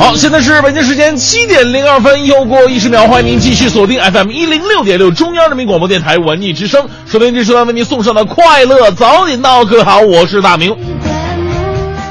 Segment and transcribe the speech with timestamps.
[0.00, 9.62] 好，现在是北京时间七点零二分，又过一十秒，欢迎您继续锁定 FM 一零六点六中央人民广播电台文艺之声，收听这时段为您送上的快乐早点到。
[9.62, 10.74] 各位好，我是大明。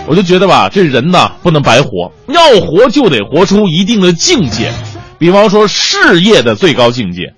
[0.06, 4.72] 我就觉得吧，这人呐不能白活，要活就得活出一定的境界。
[5.18, 7.34] 比方说事业的最高境界，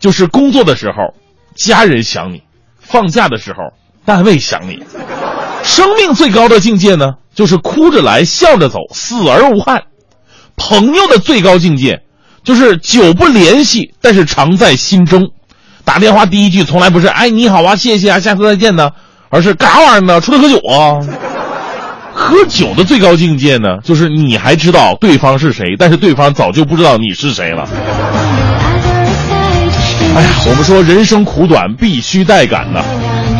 [0.00, 1.14] 就是工作的时候
[1.54, 2.42] 家人想你，
[2.80, 3.58] 放假的时候
[4.04, 4.82] 单位想你。
[5.66, 9.82] 生命最高的境界呢，就是哭着来，笑着走，死而无憾。
[10.56, 12.00] 朋友的最高境界，
[12.44, 15.28] 就是久不联系，但是常在心中。
[15.84, 18.90] 打电话第一句从来不是“哎你好啊，谢谢啊，下次再见”呢，
[19.28, 20.20] 而是“干啥玩意儿呢？
[20.20, 20.98] 出来喝酒啊！”
[22.14, 27.68] 喝酒的最高境界呢，就是你还知道对方是谁，但是对方早就不知道你是谁了。
[30.14, 32.82] 哎呀，我们说人生苦短，必须带感呐。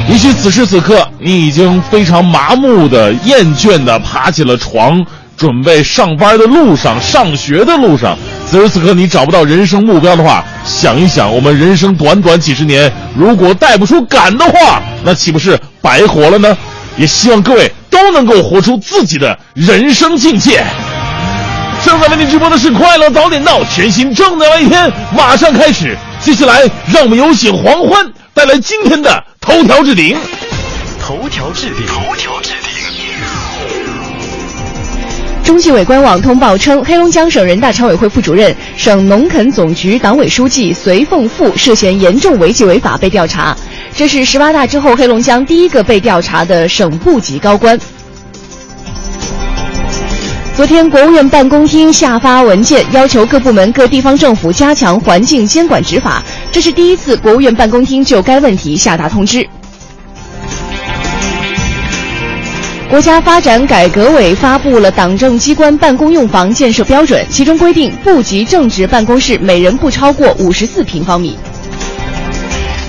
[0.09, 5.05] 也许此时此刻，你已经非常麻木的、厌倦的爬起了床，
[5.37, 8.17] 准备上班的路上、上学的路上。
[8.48, 16.57] 此时此刻，你找不到人生目标的话，想一想，我们人生短短几十年，如果带不出感的话，那岂不是白活了呢？
[16.97, 20.65] 也希望各位都能够活出自己的人生境界。
[21.85, 25.97] 正在为您直播的是《快乐早点到》，全新正能量一天马上开始。
[26.27, 26.61] 接下来，
[26.93, 30.19] 让我们有请黄欢带来今天的头条置顶。
[31.01, 32.73] 头条置顶，头条置顶。
[35.45, 43.57] 中纪委官网通报称，黑龙江省人大常委会副主任、省农垦总局党委书记隋凤富涉嫌严重违纪违法被调查，
[43.95, 47.79] 这是十八大之后黑龙江第一个被调查的省部级高官。
[50.56, 59.46] 昨天，国务院办公厅下发文件，要求各部门、各地方政府加强环境监管执法，这是第一次国务院办公厅就该问题下达通知。
[62.89, 71.36] 国家发展改革委发布了党政机关办公用房建设标准，其中规定，部级正职办公室每人不超过五十四平方米。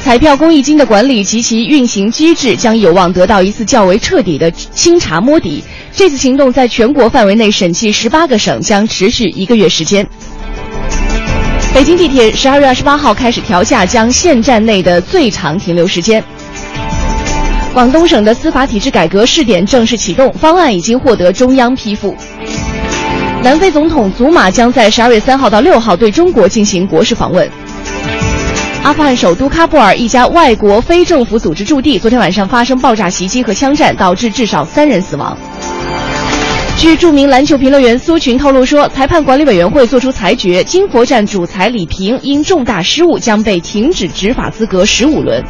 [0.07, 5.61] 彩票公益金的管理及其运行机制将有望得到一次较为彻底的清查摸底。
[5.91, 10.07] 这次行动在全国范围内审计十八个省，将持续一个月时间。
[11.73, 16.23] 北京地铁十二月二十八号开始调价，将限站内的最长停留时间。
[17.73, 22.15] 广东省的司法体制改革试点正式启动，方案已经获得中央批复。
[23.43, 27.45] 南非总统祖马将在十二月三号到六号对中国进行国事访问。
[28.87, 35.37] 阿富汗首都喀布尔一家外国非政府组织驻地昨天晚上发生爆炸袭击和枪战，导致至少三人死亡。
[36.77, 45.43] 据著名篮球评论员苏群透露说，裁判管理委员会作出裁决，金佛站主裁李平因重大失误将被停止执法资格十五轮。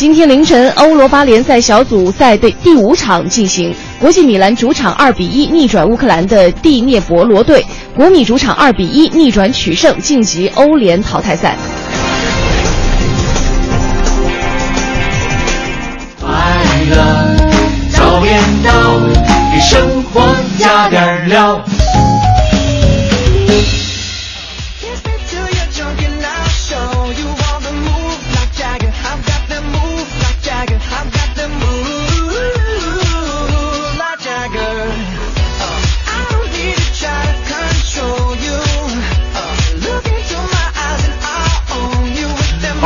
[0.00, 7.62] 今天凌晨，欧罗巴联赛小组赛的第五场进行，国际米兰主场二比一逆转乌克兰的蒂涅博罗队，
[7.94, 11.54] 国米主场二比一逆转取胜，晋级欧联淘汰赛。
[16.18, 16.30] 快
[16.90, 17.36] 乐
[17.92, 18.72] 早点到，
[19.52, 20.22] 给生活
[20.58, 21.62] 加点料。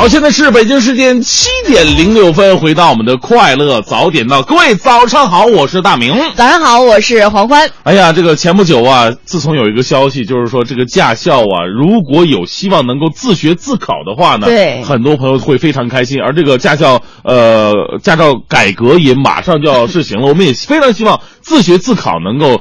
[0.04, 6.14] 好，现在是北京时间七点零六分，回到我们的快乐早点到，各位早上好，我是大明。
[6.36, 7.70] 早上好，我是黄欢。
[7.84, 16.20] 哎呀，这个前不久啊，自从有一个消息，就是说这个驾校啊，如果有希望能够自学自考的话呢，对很多朋友会非常开心。
[16.20, 22.60] 而这个驾校呃驾照改革也马上就要试行了，我们也非常希望自学自考能够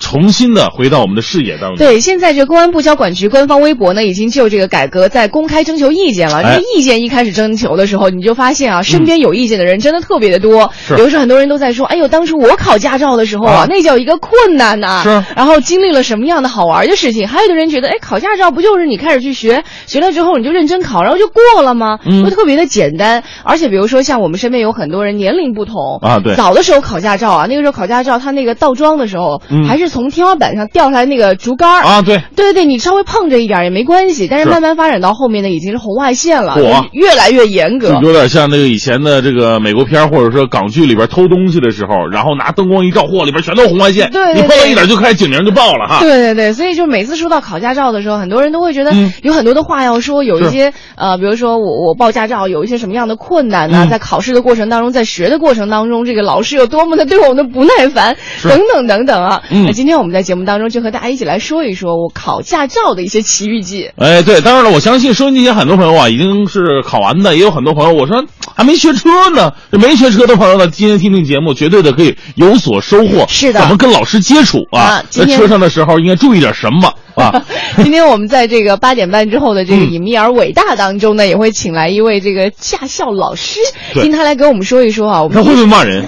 [0.00, 1.76] 重新的回到我们的视野当中。
[1.76, 6.42] 对，现在这公安部交管局官方微博呢，已经就这个改革在公开征求意见了。
[6.42, 10.70] 哎这意见一开始征求的时候，你就发现啊，身边有意见的人真的特别的多。
[10.86, 17.28] 是比如说，很多人都在说：“哎呦，当初我考驾照的时候啊，啊那叫一个困难呐、是然后经历了什么样的好玩的事情？
[17.28, 21.98] 还有的人觉得，哎，考驾照不就是你开始去学，学了之后你就认真考，然后就过了吗？
[22.06, 23.22] 嗯就特别的简单。
[23.44, 38.00] 而且比如说，像我们身边有很多人年龄不同啊对早的时候考驾照啊，那个时候考驾照，他那个倒桩的时候、嗯还是从天花板上掉下来那个竹竿儿啊，对，对对对，你稍微碰着一点儿也没关系，但是是慢慢发展到后面呢，已经是红外线了嚯，越来越严格就。
[38.00, 46.00] 有点像那个以前的这个美国片儿或者说港剧里边偷东西的时候，然后拿灯光一照，嚯，里边全都是红外线，对对你碰到一点就开始警铃就报了哈。
[46.00, 59.42] 对对对，所以就每次说到考驾照的时候，很多人都会觉得嗯有很多的话要说，有一些呃，比如说我我报驾照有一些什么样的困难呢、嗯在考试的过程当中，在学的过程当中，这个老师有多么的对我们的不耐烦，等等等等啊。
[59.50, 63.90] 嗯那今天我们在节目当中就和大家一起来说一说我考驾照的一些奇遇记。
[63.96, 68.22] 哎，对，当然了，我相信收音机前很多朋友啊，已经是考完的，也有很多朋友，我说
[68.54, 73.24] 还没学车呢，这没学车的朋友呢，今天听听节目，绝对的可以有所收获。
[73.26, 77.42] 是的怎么跟老师接触啊在车上的时候应该注意点什么啊？
[77.82, 83.60] 今天我们在这个八点半之后的这个嗯隐秘而伟大当中呢，也会请来一位这个驾校老师，
[83.94, 85.22] 听他来给我们说一说啊。
[85.22, 86.04] 我们他会不会骂人？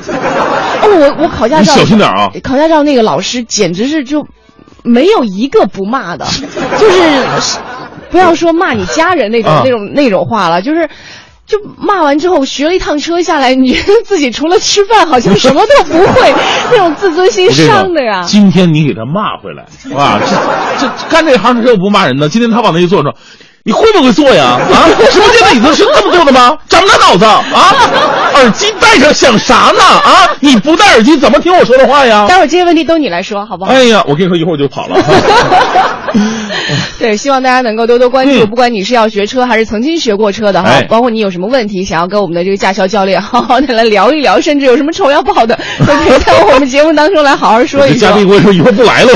[0.83, 2.29] 哦，我我考驾你照，小心点啊！
[2.43, 4.27] 考驾照那个老师简直是就
[4.83, 6.27] 没有一个不骂的，
[6.81, 7.61] 就是
[8.11, 10.91] 不要说骂你家人那种、啊那种那种话了，就是。
[11.45, 16.33] 就骂完之后，学了一趟车下来，你觉得自己除了吃饭，好像什么都不会，
[16.71, 18.23] 那种自尊心伤的呀，。
[18.23, 20.19] 今天你给他骂回来啊！
[20.79, 23.13] 这这干这行的时候不骂人的，今天他往那一坐上，
[23.65, 24.59] 你会不会做呀？
[24.73, 26.57] 啊，直播间的椅子是这么做的吗？
[26.69, 27.41] 长大脑子啊！
[28.35, 29.83] 耳机戴上想啥呢？
[29.85, 32.27] 啊，你不戴耳机怎么听我说的话呀？
[32.29, 33.71] 待会儿这些问题都你来说，好不好？
[33.71, 34.97] 哎呀，我跟你说，一会儿我就跑了。
[36.99, 48.09] 对，希望大家能够多多关注，嗯不管你是要学车还是曾经学过车的哈，哎包括你有什么问题想要跟我们的这个驾校教练 好好的来聊一聊，甚至有什么仇要报的，都可以在我们节目当中来好好说一说。
[48.09, 49.11] 嘉宾跟我说以后不来了，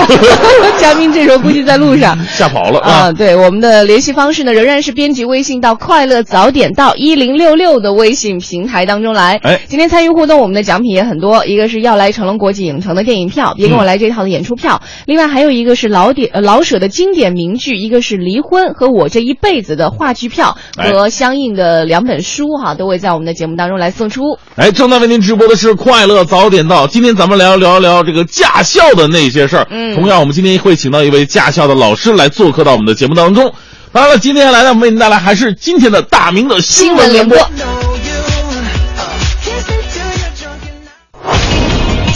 [0.79, 2.17] 嘉宾这时候估计在路上。
[2.29, 3.13] 吓跑了啊，啊！
[3.13, 9.39] 对，我们的联系方式呢，仍然是编辑微信到“快乐早点到一零六六”的微信平台当中来。
[9.43, 24.39] 哎今天参与互动，我们的奖品也很多，一个是要来成龙国际影城的电影票，别跟我来这套的演出票，另外还有一个是老点呃老舍的经典名句，一个是离婚和我这一辈子的话剧票哎和相应的两本书哈，都会在我们的节目当中来送出。
[24.57, 29.67] 哎，正在为您直播的是《快乐早点到》，今天咱们聊聊聊这个驾校的那些事儿。
[29.71, 33.53] 嗯同样我们今天会请到一位驾校的老师来做客到我们的节目当中。
[33.93, 37.39] 当然了，今天来呢，我们为您带来还是今天的大明的新闻联播。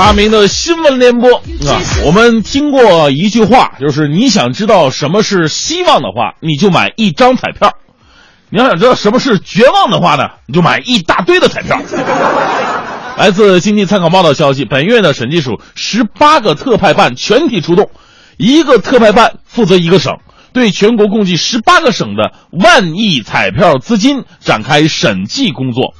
[0.00, 1.76] 大明的新闻联播啊，
[2.06, 7.72] 我们听过一句话，就是你想知道什么是希望的话，你就买一张彩票；
[8.48, 11.78] 你要想知道什么是绝望的话呢，你就买一大堆的彩票。
[13.18, 17.90] 来自经济参考报的消息，本月呢，审计署十八个特派办全体出动，
[18.38, 20.14] 一个特派办负责一个省，
[20.54, 25.92] 对全国共计十八个省的万亿彩票资金展开审计工作。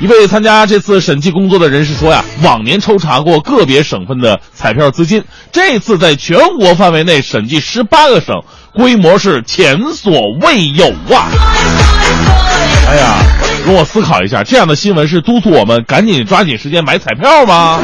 [0.00, 5.22] 一位参加这次审计工作的人士说呀，往年抽查过个别省份的彩票资金，
[5.52, 8.34] 这次在全国范围内审计十八个省，
[8.74, 11.30] 规模是前所未有啊！
[12.88, 13.18] 哎呀，
[13.64, 17.78] 容我思考一下，这样的新闻是督促我们赶紧抓紧时间买彩票吗？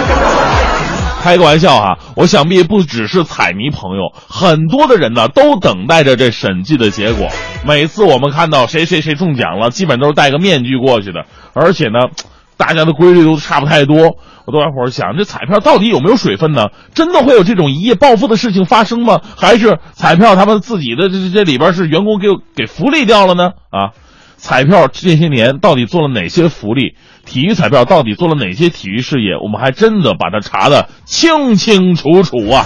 [1.22, 7.28] 开个玩笑哈，我想必不只是彩迷朋友，很多的人呢都等待着这审计的结果。
[7.66, 11.98] 每次我们看到谁谁谁中奖了，基本都是戴个面具过去的，而且呢，
[12.56, 14.16] 大家的规律都差不太多。
[14.46, 16.68] 我多会儿想，这彩票到底有没有水分呢？
[16.94, 19.20] 真的会有这种一夜暴富的事情发生吗？
[19.36, 23.50] 还是彩票他们自己的这这里边是员工给给福利掉了呢？
[23.70, 23.92] 啊？
[24.38, 26.94] 彩票这些年到底做了哪些福利？
[27.26, 29.36] 体育彩票到底做了哪些体育事业？
[29.42, 32.64] 我们还真的把它查得清清楚楚啊！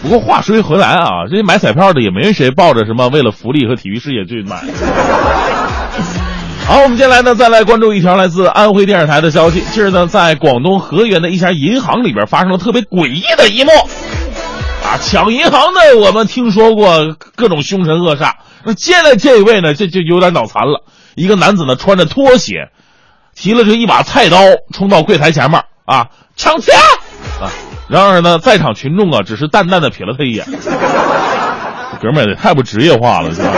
[0.00, 4.62] 不过话说回来啊，这些买彩票的也没谁抱着什么为了福利和体育事业去买。
[6.66, 9.60] 好，我们接下来呢，再来关注一条来自安徽电视台的消息。
[9.72, 13.72] 近日呢，在广东河源的一家银行里边发生了特别诡异的一幕。
[14.90, 18.32] 啊，抢银行的我们听说过各种凶神恶煞，
[18.64, 20.82] 那接下来这一位呢，这就有点脑残了。
[21.14, 22.70] 一个男子呢，穿着拖鞋，
[23.36, 24.38] 提了这一把菜刀，
[24.72, 26.74] 冲到柜台前面啊，抢钱
[27.40, 27.46] 啊！
[27.88, 30.44] 然而呢，在场群众啊，只是淡淡的瞥了他一眼。
[32.02, 33.52] 哥们儿也太不职业化了，是吧？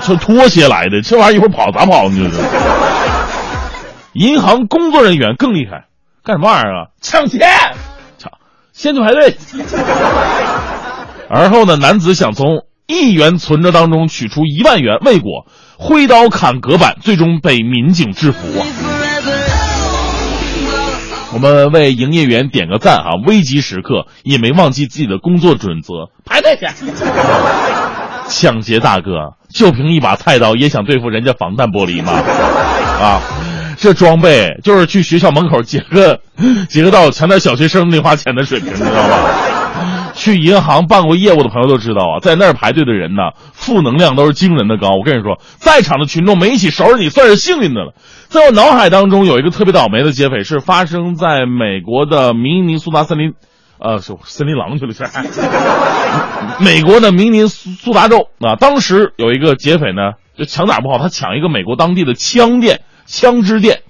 [0.00, 2.30] 穿拖鞋来的，这玩意儿一会儿跑咋跑呢？
[2.30, 2.42] 这是。
[4.14, 5.84] 银行工作人员更厉害，
[6.24, 6.88] 干什么玩意儿啊？
[7.02, 7.46] 抢钱！
[8.80, 9.36] 抢先去排队。
[11.28, 15.44] 而后呢，男子想从一元存折当中取出一万元未果，
[15.78, 18.66] 挥刀砍隔板，最终被民警制服啊。
[21.32, 23.10] 我们为营业员点个赞啊！
[23.24, 26.66] 危急时刻也没忘记自己的工作准则，排队去。
[28.28, 32.12] 抢劫大哥就凭一把菜刀也想对付人家防弹玻璃吗？
[32.14, 33.20] 啊，
[33.78, 36.20] 这装备就是去学校门口劫个
[36.68, 39.30] 劫个道抢点小学生零花钱的水平，你知道吧？
[40.12, 43.22] 去银行办过业务的朋友都知道啊，在那儿排队的人呢，
[43.54, 44.90] 负能量都是惊人的高。
[44.90, 47.94] 我跟你说，在场的群众没一起收拾你，算是幸运的了。
[48.28, 53.32] 在我脑海当中有一个特别倒霉的劫匪，是发生在美国的明尼苏达森林，
[53.78, 55.04] 呃，是森林狼去了，是
[56.62, 58.56] 美国的明尼苏达州啊。
[58.56, 63.82] 当时有一个劫匪呢，就抢哪不好，他抢一个美国当地的枪店、枪支店，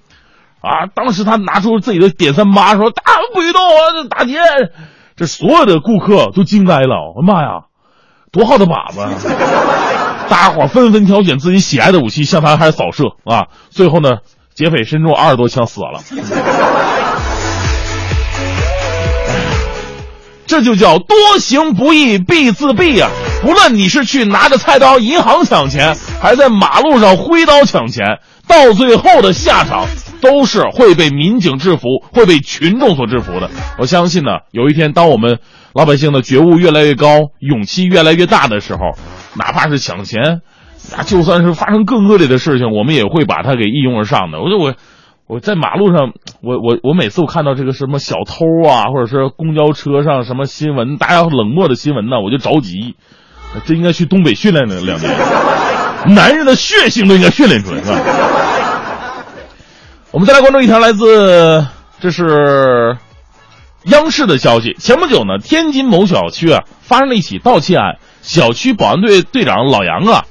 [0.62, 3.02] 啊，当时他拿出自己的点三八，说大
[3.34, 4.38] 不许动啊，打劫。
[5.14, 7.64] 这所有的顾客都惊呆了，我的妈呀，
[8.32, 9.06] 多好的靶子！
[10.30, 13.48] 大伙纷纷挑选自己喜爱的武器向他开始扫射啊！
[13.68, 14.18] 最后呢，
[14.54, 16.00] 劫匪身中二十多枪死了。
[20.46, 23.08] 这就叫多行不义必自毙呀！
[23.42, 28.18] 不论你是去拿着菜刀银行抢钱，还是在马路上挥刀抢钱，
[28.50, 29.86] 到最后的下场。
[30.22, 33.48] 都是会被民警制服，会被群众所制服的。
[33.78, 35.38] 我相信呢，有一天当我们
[35.72, 38.80] 老百姓的觉悟越来越高，勇气越来越大的时候，
[39.34, 40.42] 哪怕是抢钱，
[40.94, 44.42] 那就算是发生更恶劣的事情，我们也会把它给一拥而上的。
[44.42, 44.74] 我就我
[45.26, 52.94] 我在马路上，我我我每次我看到这个什么小偷啊，或者是公交车上什么新闻，大家冷漠的新闻呢，我就着急。
[53.64, 55.10] 这应该去东北训练了两年，
[56.06, 57.98] 男人的血性都应该训练出来，是吧？
[60.10, 61.66] 我们再来关注一条来自，
[62.00, 62.96] 这是
[63.84, 64.74] 央视的消息。
[64.78, 70.24] 前不久呢，天津某小区啊发生了一起盗窃案，小区保安队队长老杨啊，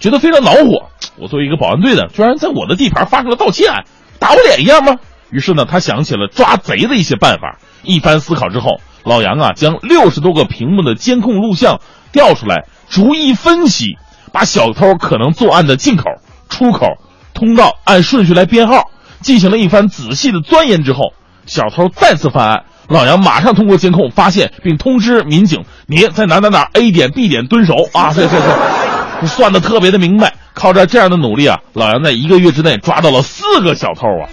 [0.00, 0.88] 觉得非常恼火。
[1.18, 3.84] 我作为一个保安队的，居然在我的地盘发生了盗窃案，
[4.18, 4.96] 打我脸一样吗？
[5.30, 7.58] 于是呢，他想起了抓贼的一些办法。
[7.82, 11.80] 一番思考之后，老杨啊将六十多个屏幕的监控录像
[12.12, 13.96] 调出来，逐一分析，
[14.36, 16.04] 把小偷可能作案的进口、
[16.50, 16.98] 出口、
[17.32, 18.90] 通道按顺序来编号。
[19.22, 21.14] 进行了一番仔细的钻研之后，
[21.46, 28.36] 小偷再次犯案，老杨马上通过监控发现并通知民警：“你在哪哪哪 A 点 B 点蹲守啊！”这这
[29.22, 30.34] 这，算的特别的明白。
[30.52, 34.28] 靠着这样的努力啊，老杨在一个月之内抓到了四个小偷啊。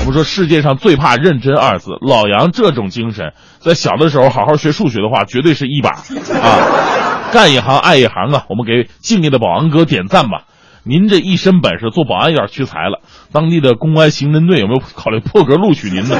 [0.00, 7.17] 我们说世界上最怕认真二字，老杨这种精神，在小的时候好好学数学的话，绝对是一把啊！
[7.30, 8.46] 干一行爱一行啊！
[8.48, 10.44] 我们给敬业的保安哥点赞吧。
[10.82, 13.00] 您这一身本事，做保安有点屈才了。
[13.32, 16.16] 当地的公安刑侦队有没有考虑破格录取您呢？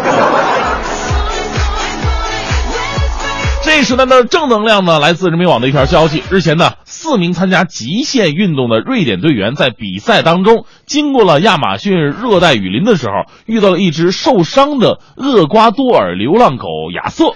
[3.64, 6.22] 这时代的正能量呢，来自人民网的一条消息。
[6.30, 13.12] 日前呢，四名参加极限运动的瑞典队员在比赛当中，经过了亚马逊热带雨林的时候，
[13.46, 17.34] 遇到了一只受伤的厄瓜多尔流浪狗亚瑟。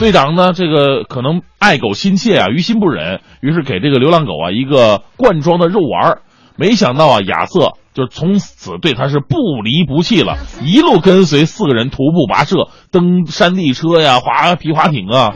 [0.00, 6.22] 队长呢，这个可能爱狗心切啊，于心不忍，于是给这个流浪狗啊一个罐装的肉丸儿。
[6.56, 15.34] 没想到啊，亚瑟就从此对他是不离不弃了，一路跟随四个人徒步跋涉，登山地车呀，划皮划艇啊。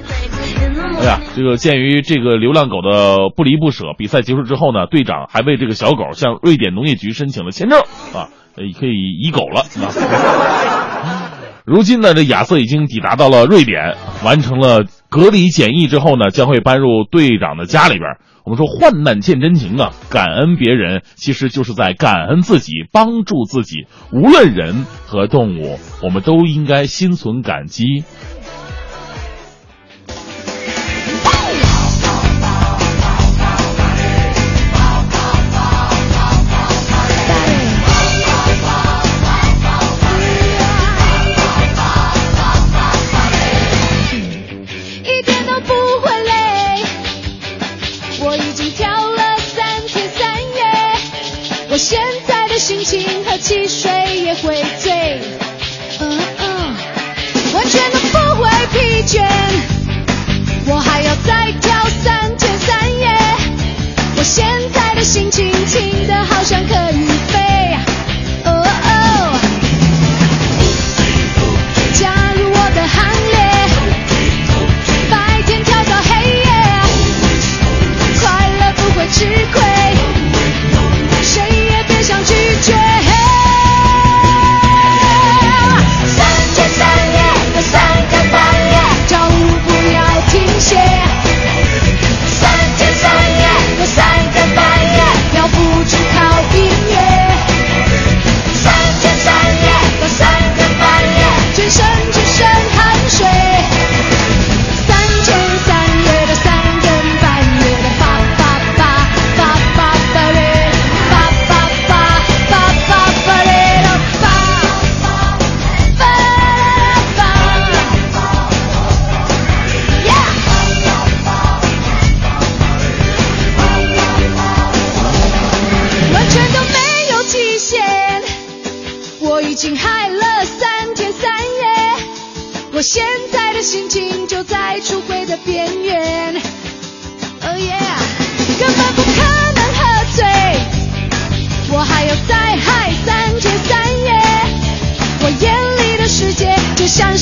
[0.98, 7.80] 哎呀，这个鉴于这个流浪狗的不离不舍，比赛结束之后呢，队长还为这个小狗向瑞典农业局申请了签证
[8.14, 11.23] 啊，可以移狗了啊。
[11.64, 18.18] 如今呢，这亚瑟已经抵达到了瑞典，完成了隔离检疫之后呢，将会搬入队长的家里边。
[18.44, 23.86] 我们说患难见真情啊，感恩别人其实就是在感恩自己，帮助自己。
[24.12, 28.04] 无论人和动物，我们都应该心存感激。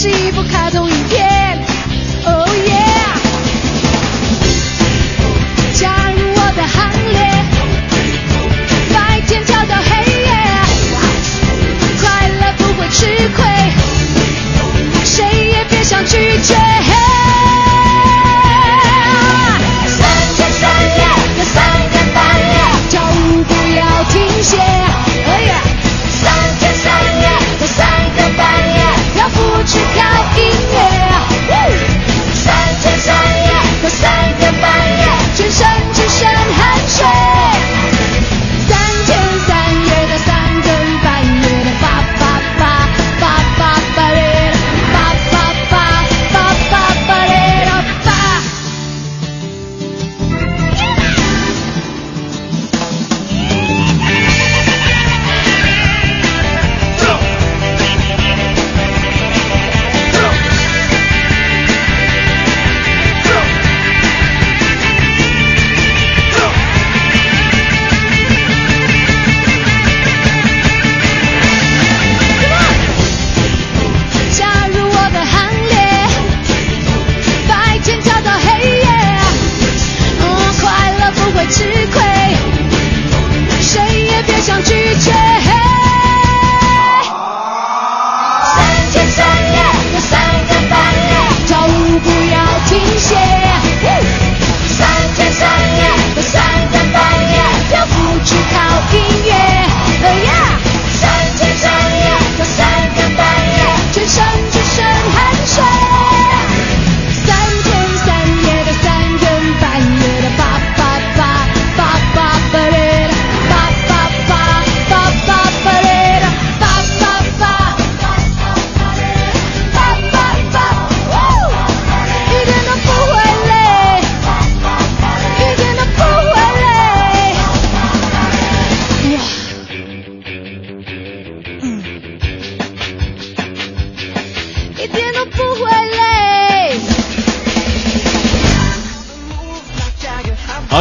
[0.03, 1.42] 是一部卡通影片。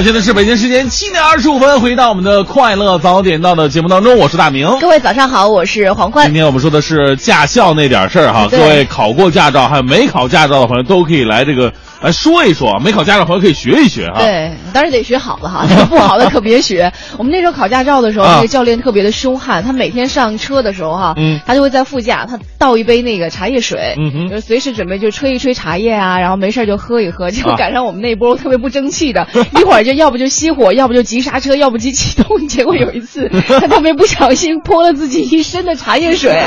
[0.01, 4.79] 好，现在是北京时间七点二十五分，回到我们的快乐早点到的节目当中，我是大明。
[4.79, 6.33] 各位早上好，我是黄欢今。
[6.33, 14.19] 天我们说的是驾校那点事儿哈，各位考过驾照还有没考驾照的朋友都可以来这个来说一说，没考驾照朋友可以学一学哈。
[14.19, 16.91] 对，当然得学好了哈，不好的可别学。
[17.19, 27.29] 我们那时候考驾照的时候，啊那个教练特别的凶悍，他每天上车的时候哈，嗯他就会在副驾，他倒一杯那个茶叶水，嗯哼就是随时准备就吹一吹茶叶啊，然后没事儿就喝一喝。
[27.29, 29.27] 结果啊赶上我们那波特别不争气的，
[29.59, 32.31] 一会儿就要不就熄火，要不就急刹车，要不急启动。
[32.49, 36.43] 结果有一次，他特别不小心泼了自己一身的茶叶水，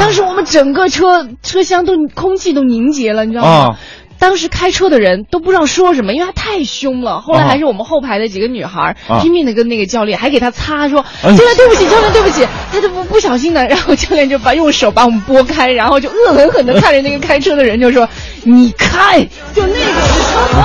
[0.00, 3.76] 当时我们整个车车厢都空气都凝结了，你知道吗？
[4.16, 7.20] 啊当时开车的人都不知道说什么，因为他太凶了。
[7.20, 18.08] 后来还是我们后排的几个女孩、啊拼命的跟那个教练，还给他擦说：“哎教练对不起，教练对不起。”他就不不小心的，然后教练就把用手把我们拨开，然后就恶狠狠的看着那个开车的人，就说
[18.44, 19.22] ：“你开！”
[19.54, 19.74] 就那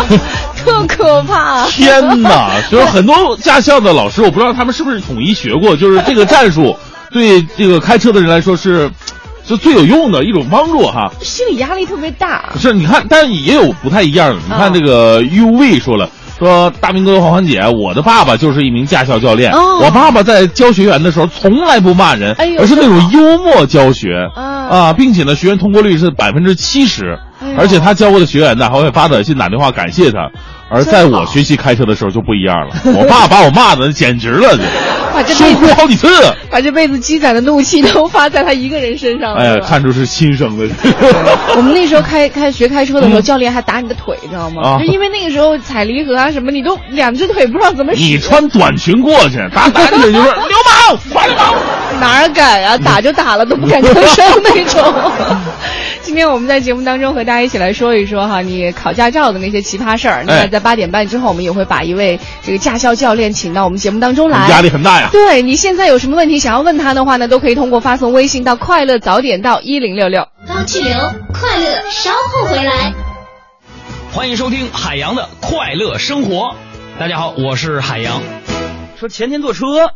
[0.10, 0.20] 种，
[0.58, 1.66] 特可怕。
[1.68, 2.52] 天哪！
[2.70, 6.78] 就是很多驾校的老师，我不知道他们是不是统一学过，就是这个战术
[7.12, 8.90] 对这个开车的人来说是
[9.52, 11.12] 是最有用的一种帮助哈。
[11.20, 12.54] 心理压力特别大。
[12.58, 14.42] 是，你看，但是也有不太一样的。
[14.48, 16.10] 你看啊这个 UV 说了。
[16.40, 19.52] 说大明哥、黄欢姐，我的爸爸就是一名驾校教练。
[19.52, 30.32] 哦我爸爸在教学员的时候从来不骂人，哎而是那种幽默教学啊啊，并且呢，学员通过率是百分之七十哎，而且他教过的学员呢还会发短信、打电话感谢他。
[30.71, 34.71] 而在我学习开车的时候就不一样了， 我爸把我骂的简直了，就说
[35.13, 36.07] 把这辈子哭好几次。
[36.49, 39.41] 把这辈子积攒的怒气都发在他一个人身上了。
[39.41, 40.65] 哎呀看出是亲生的。
[41.55, 44.77] 我们那时候开开学开车的时候，教练还打你的腿，知道吗？
[44.79, 48.01] 就因为那个时候踩离合啊什么，你都两只腿不知道怎么使。
[48.01, 51.53] 你穿短裙过去，打打你腿就是流氓，快流氓。
[51.99, 52.77] 哪儿敢啊？
[52.77, 54.81] 打就打了，都不敢吭声那种。
[56.12, 60.26] 今天我们在节目当中和大家一起来说一说哈，你考驾照的那些奇葩事儿。
[60.28, 64.50] 那在八点半之后，我们也会把一位这个驾校教练请到我们节目当中来。
[64.50, 65.08] 压力很大呀。
[65.13, 70.28] 对你现在有什么问题想要问他的话呢，都可以通过发送微信到“快乐早点到一零六六”。
[70.45, 70.93] 高气流，
[71.34, 72.93] 快乐稍后回来。
[74.12, 76.58] 欢迎收听海洋的快乐生活。
[77.00, 78.21] 大家好，我是海洋。
[79.00, 79.93] 说前天坐车，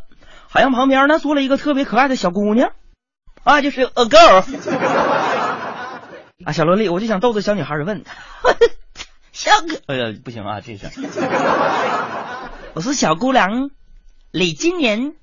[0.50, 2.70] 海洋旁边呢坐了一个特别可爱的小姑娘，
[3.44, 4.46] 啊，就是 a girl。
[6.46, 8.04] 啊，小萝莉，我就想逗逗小女孩儿问，
[9.34, 10.90] 小哥，哎呀，不行啊，这是，
[12.76, 13.72] 我是小姑娘，
[14.32, 15.16] 你今年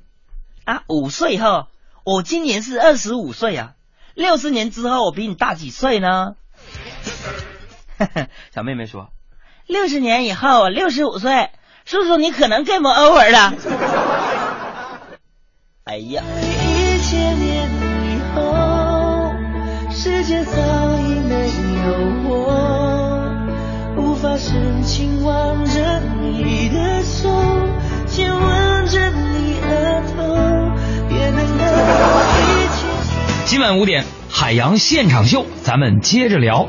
[0.65, 1.69] 啊五岁哈，
[2.05, 3.75] 我今年是二十五岁啊，
[4.15, 6.35] 六十年之后我比你大几岁呢？
[8.53, 9.13] 小妹妹说，
[9.69, 11.51] 六十年以后我六十五岁，
[11.85, 13.55] 叔叔你可能 game over 了。
[15.85, 16.25] 哎呀。
[16.35, 17.69] 一千年
[18.11, 19.35] 以后，
[19.91, 20.82] 世界早
[22.25, 22.53] 我，
[23.97, 27.29] 无法深情挽着你的手，
[28.07, 30.23] 亲吻着你额头，
[31.15, 31.65] 也能够
[32.39, 32.85] 一起。
[33.47, 36.69] 今晚五点，海洋现场秀，咱们接着聊。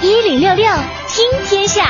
[0.00, 0.66] 一零六六
[1.08, 1.84] 听天下，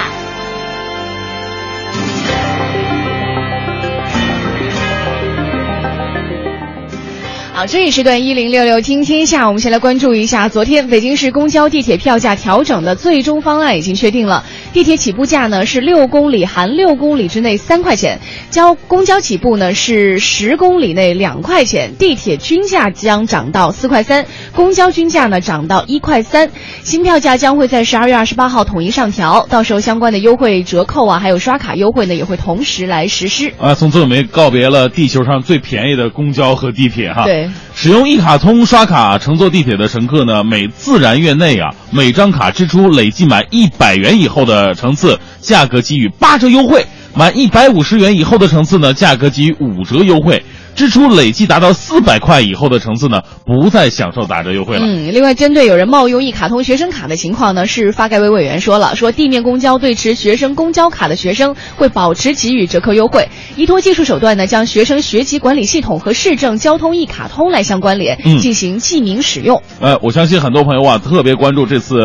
[7.58, 14.44] 好，这一时段一零六六听天下，我们先来关注一下，昨天北京市公交、地铁票价调整的最终方案已经确定了。
[14.72, 26.50] 地铁起步价呢是六公里含六公里之内三块钱，交公交起步呢是十公里内两块钱，地铁均价将涨到四块三，公交均价呢涨到一块三。
[26.82, 33.52] 新票价将会在十二月二十八号统一上调，到时候相关的优惠折扣啊，还有刷卡优惠呢也会同时来实施。
[33.58, 37.24] 啊，从此我们告别了地球上最便宜的公交和地铁哈。
[37.24, 46.82] 对，使用一卡通刷卡乘坐地铁的乘客呢，每自然月内啊，每张卡支出累计满一百元以后的乘次，价格给予八折优惠；
[47.14, 50.42] 满一百五十元以后的层次呢，价格给予五折优惠。
[50.74, 54.86] 支出累计达到四百块以后的层次呢，不再享受打折优惠了。
[54.86, 69.60] 嗯，另外，针对有人冒用一卡通学生卡的情况呢，市发改委委员说了，说地面公交对持学生公交卡的学生会保持给予折扣优惠，依托技术手段呢，将学生学籍管理系统和市政交通一卡通来相关联，嗯进行记名使用。
[69.80, 71.96] 呃，我相信很多朋友啊特别关注这次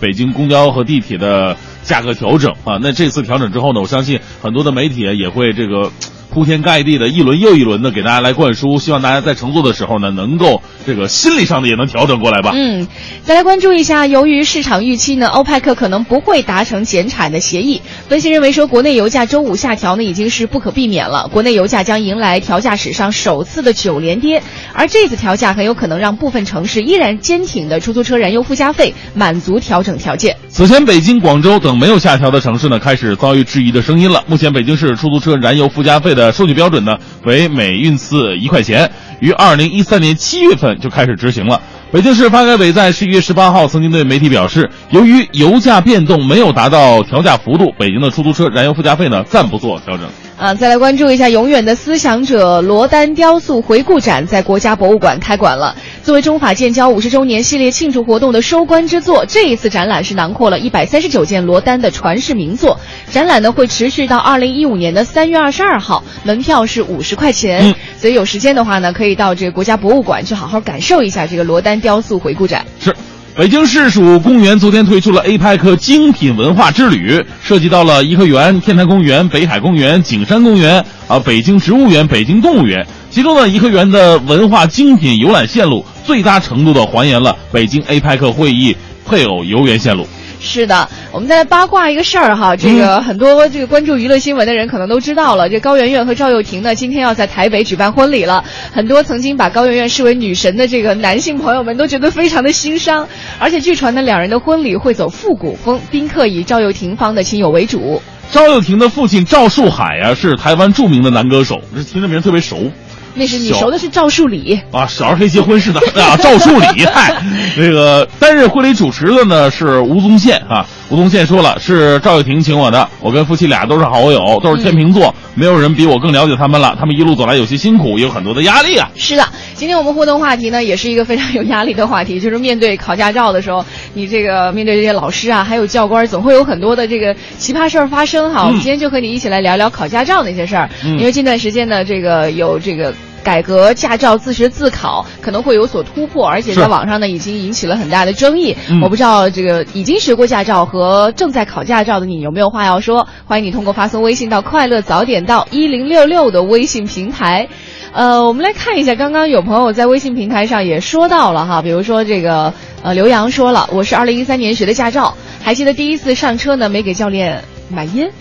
[0.00, 2.78] 北京公交和地铁的价格调整啊。
[2.82, 5.90] 那这次调整之后呢，我相信很多的媒体也会这个。
[6.36, 12.50] 铺天盖地的一轮又一轮的给大家来灌输，希望大家在乘坐的时候呢，能够这个心理上的也能调整过来吧。
[12.54, 12.86] 嗯，
[13.24, 17.80] 再来关注一下，由于市场预期呢，欧派克可能不会达成减产的协议。
[18.10, 21.26] 分析认为说，国内油价周五下调呢，已经是不可避免了。
[21.32, 24.42] 国内油价将迎来调价史上首次的九连跌，
[24.74, 30.36] 而这次调价很有可能让部分城市依然坚挺的出租车燃油附加费满足调整条件。
[30.50, 34.22] 此前，北京、广州等没有下调的城市呢，开始遭遇质疑的声音了。
[34.26, 41.60] 目前，北京市出租车燃油附加费的收取标准呢为每运次一块钱，于二零一三年七月份就开始执行了。
[41.92, 50.06] 北京市发改委在十一月十八号曾经对媒体表示，由于油价变动没有达到调价幅度，北京的出租车燃油附加费呢暂不做调整。
[50.38, 55.74] 啊，再来关注一下永远的思想者罗丹雕塑回顾展在国家博物馆开馆了。
[56.02, 62.78] 作为中法建交五十周年系列庆祝活动的收官之作，这一次展览是囊括了一百三十九件罗丹的传世名作。
[63.10, 67.70] 展览呢会持续到二零一五年的三月二十二号，门票是五十块钱。
[67.70, 72.66] 嗯所以有时间的话呢，可以到这个国家博物馆去好好感受一下这个罗丹雕塑回顾展。
[72.78, 72.94] 是。
[73.36, 82.86] 北京市属公园昨天推出了 APEC 精品文化之旅，涉及到了颐和园、天坛公园、北海公园、景山公园啊、北京植物园、北京动物园。
[83.10, 90.08] 其中呢，颐和园的文化精品游览线路最大程度的还原了北京 APEC 会议配偶游园线路。
[90.46, 98.44] 是的，我们再来八卦一个事儿哈，这个很多这个关注娱乐新闻的人可能都知道了，这高圆圆和赵又廷呢，今天要在台北举办婚礼了。
[98.72, 103.08] 很多曾经把高圆圆视为女神的这个男性朋友们都觉得非常的心伤，
[103.40, 108.00] 而且据传呢，两人的婚礼会走复古风，宾客以赵又廷方的亲友为主。
[108.30, 112.70] 赵又廷的父亲赵树海啊，是台湾著名的男歌手，这听着名儿特别熟。
[113.16, 117.16] 那是你熟的是赵树理，啊，小儿黑结婚似的啊，赵树理，嗨，
[117.56, 120.66] 这个担任婚礼主持的呢是吴宗宪啊。
[120.88, 126.76] 吴宗宪说了，是赵又廷请我的，我跟夫妻俩都是好友，都是天秤座，没有人比我更了解他们了。
[126.78, 128.88] 他们一路走来有些辛苦，也有很多的压力啊。
[128.94, 138.44] 是的，今天我们互动话题呢，也是一个非常有压力的话题，就是面对考驾照的时候，你这个面对这些老师啊，还有教官，总会有很多的这个奇葩事儿发生哈。
[138.44, 142.94] 我们今天就和你一起来聊聊考驾照那些事儿，嗯因为近段时间呢，这个有这个。
[143.26, 148.56] 改革驾照自学自考可能会有所突破，而且在网上呢已经引起了很大的争议。
[148.70, 153.08] 嗯我不知道这个已经学过驾照和正在考驾照的你有没有话要说？
[153.24, 157.48] 欢迎你通过发送微信到“快乐早点到一零六六”的微信平台。
[157.92, 162.52] 呃，我们来看一下，刚刚有朋友在微信平台上也说到了哈，比如说这个
[162.84, 168.12] 呃刘洋说了，我是二零一三年学的驾照，还记得第一次上车呢没给教练买烟。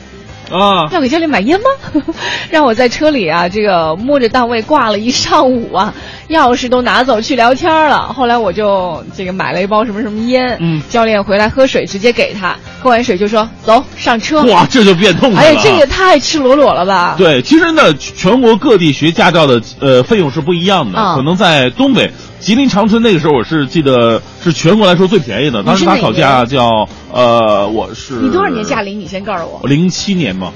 [0.51, 2.03] 啊，要给教练买烟吗？
[2.49, 5.93] 让我在车里啊，这个摸着档位挂了一上午啊，
[6.29, 8.13] 钥匙都拿走去聊天了。
[8.13, 14.43] 后来我就这个买了一包什么什么烟，嗯教练回来喝水直接给他，喝完水就说走上车。
[14.43, 15.49] 哇，这就变痛快了。
[15.49, 17.15] 哎呀，这也太赤裸裸了吧？
[17.17, 22.11] 对，其实呢，全国各地学驾照的呃费用是不一样的，嗯可能在东北。
[22.45, 25.63] 吉林长春那个时候，我是记得是全国来说最便宜的。
[25.63, 28.99] 当时他考驾叫呃，我是你多少年驾龄？
[28.99, 29.67] 你先告诉我。
[29.67, 30.53] 零七年嘛，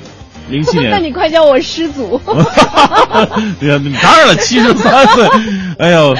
[0.49, 0.89] 零七年。
[0.91, 2.19] 那你快叫我师祖。
[3.59, 5.27] 你你当然了，七十三岁，
[5.77, 6.15] 哎呦，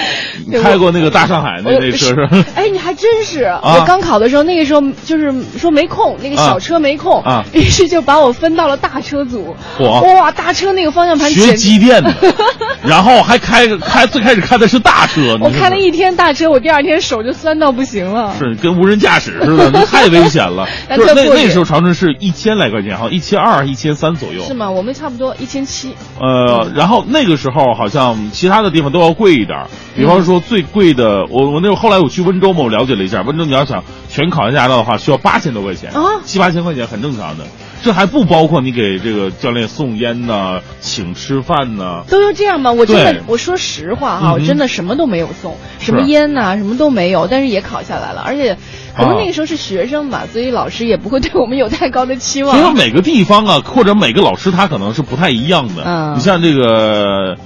[0.61, 2.45] 开过那个大上海那那车是？
[2.55, 3.43] 哎，你还真是！
[3.61, 9.55] 我刚考的时候，那个时候就是说没空，那个小车没空，啊，于是就把我分到了大车组。
[9.79, 12.13] 哇，大车那个方向盘学机电的，
[12.83, 15.37] 然后还开开最开始开的是大车。
[15.41, 18.33] 我开了一天大车，我第二天手就酸到不行了。
[18.37, 20.67] 是跟无人驾驶似的，那太危险了。
[20.95, 24.43] 就是那那时候长春是一千来块钱，好像一千二、一千三左右。
[24.43, 24.69] 是吗？
[24.69, 25.95] 我们差不多一千七。
[26.19, 37.45] 呃，然后那个时候好像其他的地方都要贵一点，比方说最贵的，我我那后来我去温州嘛，我了解了一下，温州你要想全考完驾照的话，需要八千多块钱，啊，七八千块钱很正常的。
[37.81, 42.71] 这还不包括你给这个教练送烟呐、请吃饭呐，都要这样吗？
[42.71, 48.57] 我真的，我说实话哈，我真的什么都没有送，什么烟呐，什么都没有，但是也考下来了，而且
[48.95, 52.57] 可能那个时候是学生吧，所以老师也不会对我们有太高的期望。
[52.57, 55.83] 因为每个地方啊，或者每个老师他可能是不太一样的。
[55.85, 57.37] 嗯，你像这个，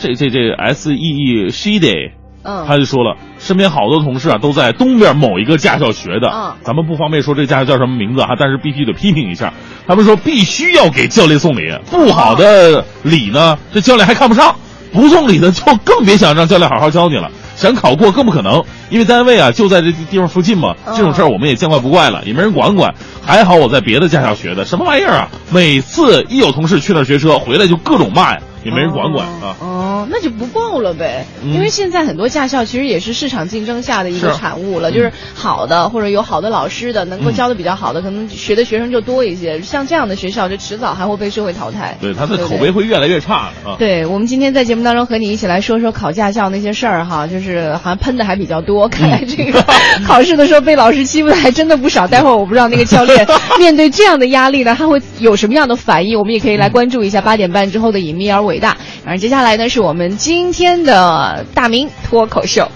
[0.00, 2.19] 这这这 S E E She Day。
[2.42, 9.52] 嗯，他就说了，身边好多同事啊都在东边某一个驾校学的，嗯，咱们不方便说这驾校叫什么名字哈，但是必须得批评一下，
[9.86, 14.54] 他们说必须要给教练送礼，不好的礼呢，这教练还看不上，
[14.92, 28.40] 不送礼的就更别想让教练好好教你了，想考过更不可能，因为单位啊就在这地方附近嘛，这种事儿我们也见怪不怪了，也没人管管，还好我在别的驾校学的，什么玩意儿啊，每次一有同事去那儿学车，回来就各种骂呀。
[28.64, 29.56] 也没人管管啊！
[29.60, 31.24] 哦，那就不报了呗。
[31.42, 39.60] 嗯、因为现在很多驾校其实也是市场竞争下的一个产物了，是就是好的或者有好的老师的，能够教的比较好的，嗯、可能学的学生就多一些。
[39.62, 41.96] 像这样的学校，就迟早还会被社会淘汰。
[42.00, 43.76] 对，他的口碑会越来越差的啊。
[43.78, 48.88] 对我们今天在节目当中和你一起来说说考驾校那些事儿哈，就是好像喷的还比较多。
[48.88, 49.64] 看来这个
[50.06, 52.06] 考试的时候被老师欺负的还真的不少。
[52.06, 53.26] 待会儿我不知道那个教练
[53.58, 56.18] 面对这样的压力呢，他会有什么样的反应？
[56.18, 58.76] 我们也可以来关注一下八点半之后的隐秘而伟大。
[59.04, 62.68] 然后接下来呢，是我们今天的大明脱口秀。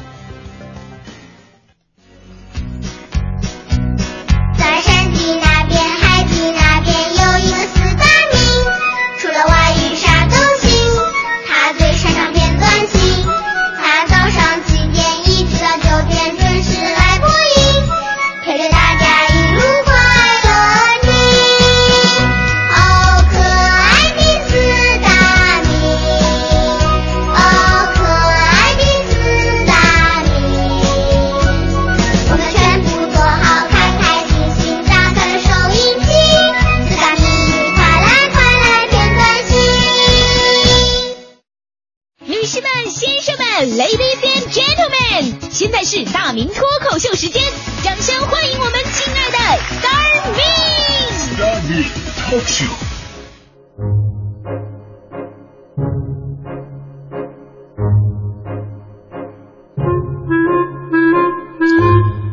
[45.51, 46.57] 现在是大明脱
[46.89, 47.43] 口秀时间，
[47.83, 49.39] 掌声欢迎我们亲爱的
[49.81, 50.41] Star me。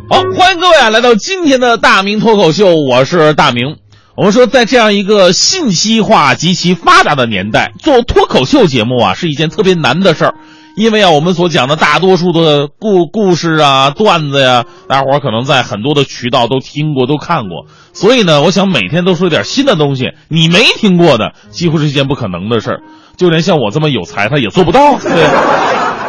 [0.10, 3.77] 好，欢迎各位啊，来到今天的大明脱口秀，我是大明。
[4.15, 10.36] 我们说，在这样一个信息化极其发达的年代，做脱口秀节目啊，是一件特别难的事儿。
[10.75, 17.65] 因为啊，我们所讲的大多数的故故事啊、段子呀，大伙儿可能在很多的渠道都听过、都看过。
[17.93, 22.79] 所以呢，我想每天都说点新的东西，你没听过的，几乎是一件不可能的事儿。
[23.17, 24.97] 就连像我这么有才，他也做不到。
[25.03, 25.27] 对。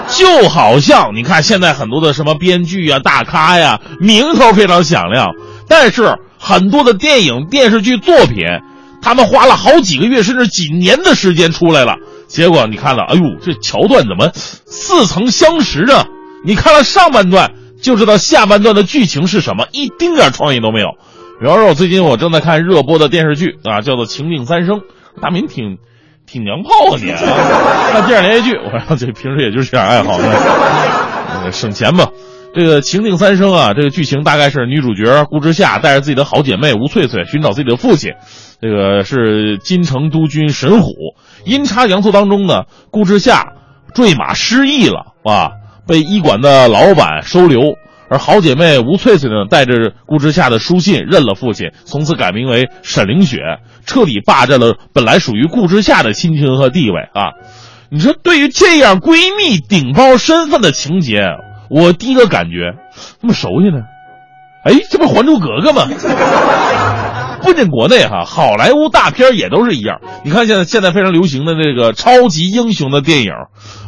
[0.09, 5.31] 就好像你看现在很多的什么编剧啊、大咖呀，名头非常响亮，
[5.69, 8.45] 但是很多的电影、电视剧作品，
[9.01, 11.97] 他们花了好几个月甚至几年的时间出来了，
[12.33, 16.07] 结果你看了，哎呦，这桥段怎么似曾相识啊？
[16.45, 20.89] 你看了上半段就知道下半段的剧情是什么，一丁点创意都没有。
[21.41, 24.79] 比方说，我最近我正在看热播的电视剧啊，叫做《情定三生》，
[25.21, 25.79] 大明挺。
[26.25, 27.11] 挺娘炮啊你！
[27.93, 32.09] 看电视连续剧，我说这平时也就是这样爱好，呃，省钱吧。
[32.55, 38.13] 这个《情定三生》啊，这个剧情大概是女主角顾之夏带着自己的好姐妹吴翠翠寻找自己的父亲，
[38.63, 40.93] 这个是金城督军神虎。
[41.45, 43.55] 阴差阳错当中呢，顾之夏
[43.93, 45.51] 坠马失忆了啊，
[45.85, 47.61] 被医馆的老板收留，
[48.09, 53.39] 而好姐妹吴翠翠呢，带着顾之夏的书信认了父亲，从此改名为沈凌雪，
[53.85, 57.35] 彻底霸占了本来属于顾之夏的亲情和地位啊！
[57.91, 61.25] 你说，对于这样闺蜜顶包身份的情节，
[61.69, 62.77] 我第一个感觉
[63.21, 63.83] 这么熟悉呢？
[64.65, 65.89] 哎，这不《还珠格格》吗？
[67.43, 70.01] 不仅国内哈，好莱坞大片也都是一样。
[70.25, 73.33] 你看现在现在非常流行的这个超级英雄的电影，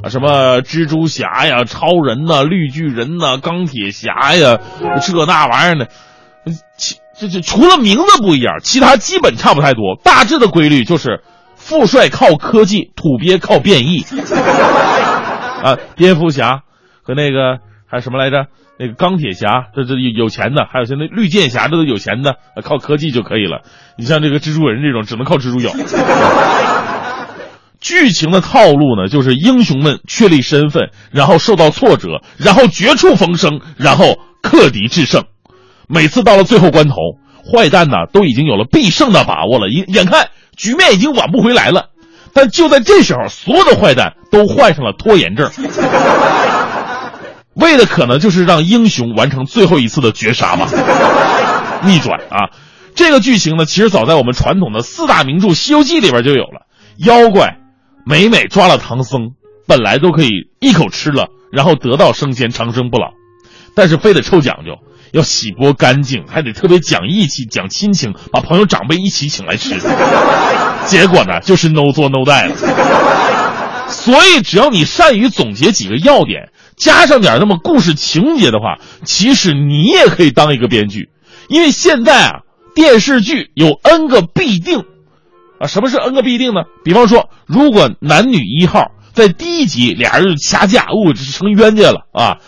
[0.02, 4.58] 啊，什么蜘蛛侠呀、超人呐、绿巨人呐、钢铁侠呀，
[5.00, 5.88] 这那玩意儿的，
[6.76, 9.96] 其这这除了名字不一样，其他基本差不太多。
[10.02, 11.22] 大致的规律就是，
[11.54, 14.04] 富帅靠科技，土鳖靠变异。
[15.62, 16.62] 啊，蝙蝠侠
[17.04, 18.46] 和那个还有什么来着？
[18.78, 23.62] 那个钢铁侠，这这有有钱的，还有现在绿箭侠，这都有钱的，靠科技就可以了。
[23.96, 25.72] 你像这个蜘蛛人这种，只能靠蜘蛛咬。
[27.80, 35.24] 剧情的套路呢，就是英雄们确立身份，然后受到挫折，然后绝处逢生，然后克敌制胜。
[35.86, 36.94] 每次到了最后关头，
[37.44, 41.90] 坏蛋呢都已经有了必胜的把握了，眼眼看局面已经挽不回来了。
[42.32, 45.50] 但就在这时候，所有的坏蛋都患上了拖延症。
[47.54, 50.68] 为的可能就是让英雄完成最后一次的绝杀嘛，
[51.86, 52.50] 逆转啊！
[52.94, 56.66] 这个剧情呢，其实早在我们传统的四大名著《西游记》里边就有了。
[56.96, 57.56] 妖怪
[58.06, 59.30] 每每抓了唐僧，
[59.66, 63.10] 本来都可以一口吃了，然后得道升仙、长生不老，
[63.74, 64.78] 但是非得臭讲究，
[65.12, 69.74] 要洗剥干净，还得特别讲义气、讲亲情，把朋友长辈一起请来吃。
[70.86, 72.56] 结果呢，就是 no 做 no die 了。
[73.88, 76.50] 所以，只要你善于总结几个要点。
[76.76, 81.08] 加上点那么故事情节的话，其实你也可以当一个编剧，
[81.48, 82.40] 因为现在啊，
[82.74, 84.84] 电视剧有 N 个必定，
[85.58, 86.62] 啊，什么是 N 个必定呢？
[86.84, 92.38] 比方说，如果男女一号在第一集俩人就掐架，哦，这是成冤家了啊，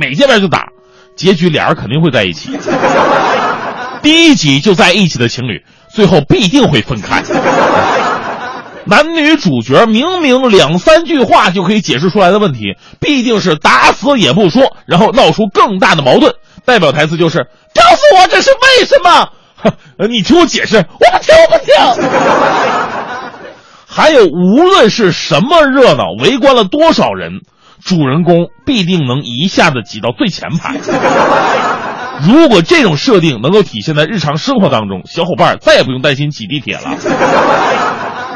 [0.00, 0.66] 每见面就打，
[1.14, 2.50] 结局俩人肯定会在一起。
[4.02, 7.22] 第一集就在一起的情侣，最后必定会分开。
[8.88, 16.34] 男女主角明明两三句话就可以解释出来的问题，必定是打死也不说，然后闹出更大的矛盾。
[16.64, 19.28] 代表台词就是：“告诉我这是为什么？”
[20.08, 21.74] 你听我解释，我不听，我不听。
[23.88, 27.40] 还有，无论是什么热闹，围观了多少人，
[27.84, 30.76] 主人公必定能一下子挤到最前排。
[32.22, 36.90] 如果这种设定能够体现在日常生活当中，小伙伴再也不用担心挤地铁了。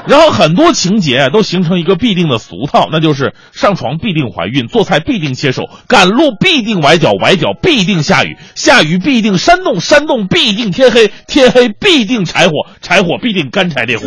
[0.07, 14.07] 然后很多情节都形成一个必定的俗套，那就是上床必定怀孕，做菜必定切手，赶路必定崴脚，崴脚必定下雨，下雨必定山洞，山洞必定天黑，天黑必定柴火，柴火必定干柴烈火。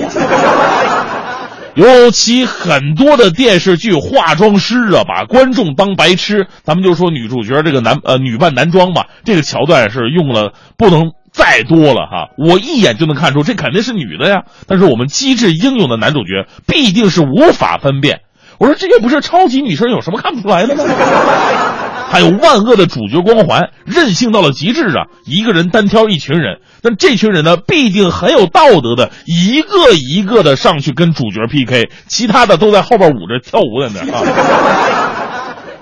[1.75, 11.11] 尤其很多的电视剧化妆师啊，把观众当白痴，咱们就说女主角这个男呃女扮男装吧，这个桥段是用了不能。
[11.33, 14.43] 再多了哈，我一眼就能看出这肯定是女的呀。
[14.67, 18.21] 但是我们机智英勇的男主角必定是无法分辨。
[18.59, 20.83] 我说这又不是超级女生，有什么看不出来的呢？
[22.07, 25.09] 还有万恶的主角光环，任性到了极致啊！
[25.25, 34.21] 一个人单挑一群人，但这群人呢，必定很有道德的，一个一个的上去跟主角 PK，其他的都在后边舞着跳舞在那啊。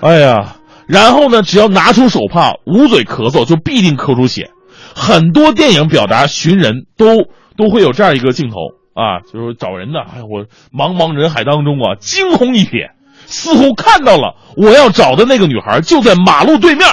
[0.00, 0.56] 哎呀，
[0.88, 4.50] 然后呢，只要拿出手帕捂嘴咳嗽，就必定咳出血。
[4.94, 8.56] 很多电影表达寻人都都会有这样一个镜头
[8.94, 10.00] 啊，就是找人的。
[10.00, 12.90] 哎呀，我茫茫人海当中啊，惊鸿一瞥，
[13.26, 16.86] 似乎看到了我要找的那个女孩就在马路对面，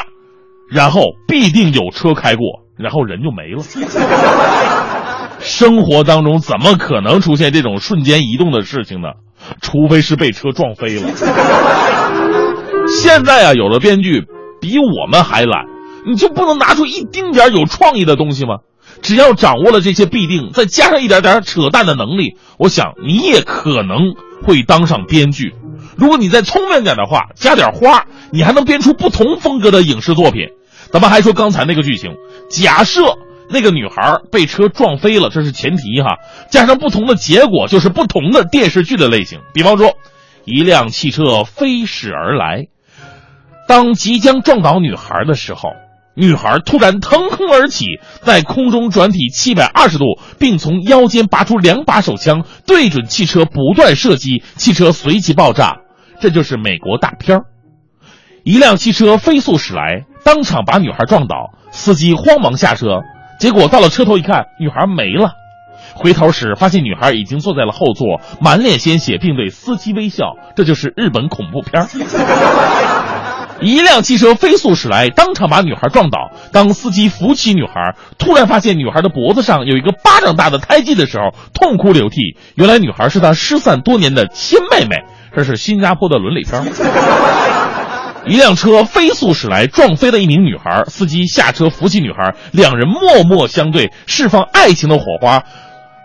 [0.72, 2.44] 然后必定有车开过，
[2.78, 3.64] 然后人就没了。
[5.40, 9.10] 生活当中怎么可能出现这种瞬间移动的事情呢？
[9.62, 11.08] 除非是被车撞飞了。
[12.88, 14.26] 现在啊，有的编剧
[14.60, 15.66] 比我们还懒。
[16.10, 18.56] 你就不能拿出一丁点有创意的东西吗？
[19.02, 25.54] 只要掌握了这些必定，再加上一点点扯淡的能力，我想你也可能会当上编剧。
[25.96, 30.48] 如果你再聪明点的话，加点花，你还能编出不同风格的影视作品。
[30.92, 32.16] 咱们还说刚才那个剧情，
[32.50, 33.02] 假设
[33.50, 36.18] 那个女孩被车撞飞了，这是前提哈。
[36.50, 39.42] 加上不同的结果，就是不同的电视剧的类型。
[39.54, 39.94] 比方说，
[40.44, 42.68] 一辆汽车飞驶而来，
[43.68, 45.70] 当即将撞倒女孩的时候。
[46.20, 47.86] 女孩突然腾空而起，
[48.24, 50.04] 在空中转体七百二十度，
[50.38, 55.78] 并从腰间拔出两把手枪，对准汽车不断射击，汽车随即爆炸。
[56.20, 57.44] 这就是美国大片儿。
[58.44, 63.04] 一辆汽车飞速驶来，当场把女孩撞倒，司机慌忙下车，
[63.40, 65.32] 结果到了车头一看，女孩没了。
[65.96, 70.36] 回头时发现女孩已经坐在了后座，满脸鲜血，并对司机微笑。
[70.58, 72.99] 这就是日本恐怖片儿。
[73.62, 76.32] 一辆汽车飞速驶来，当场把女孩撞倒。
[76.54, 82.38] 当司机扶起女孩，突然发现女孩的脖子上有一个巴掌大的胎记的时候，痛哭流涕。
[82.56, 84.96] 原来女孩是他失散多年的亲妹妹。
[85.36, 86.64] 这是新加坡的伦理片。
[88.26, 90.84] 一辆车飞速驶来，撞飞了一名女孩。
[90.88, 95.44] 司机下车扶起女孩，两人默默相对，释放爱情的火花。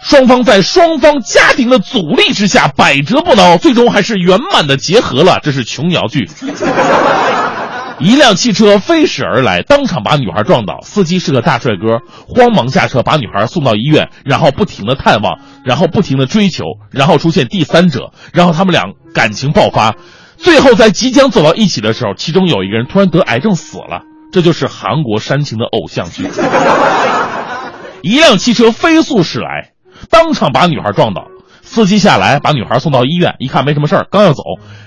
[0.05, 5.39] 双方在双方家庭的阻力之下百折不挠，最终还是圆满的结合了。
[5.43, 6.29] 这是琼瑶剧。
[7.99, 10.81] 一辆汽车飞驶而来，当场把女孩撞倒。
[10.83, 18.83] 司机是个大帅哥，慌忙下车把女孩送到医院，然后不停的探望，然后不停的追求，然后出现第三者，然后他们俩
[19.15, 19.95] 感情爆发，
[20.37, 24.03] 最后在即将走到一起的时候，其中有一个人突然得癌症死了。
[24.33, 26.29] 这就是韩国煽情的偶像剧。
[28.03, 29.71] 一辆汽车飞速驶来，
[30.11, 31.27] 当场把女孩撞倒。
[31.67, 34.43] 司机下来把女孩送到医院，一看没什么事儿，刚要走，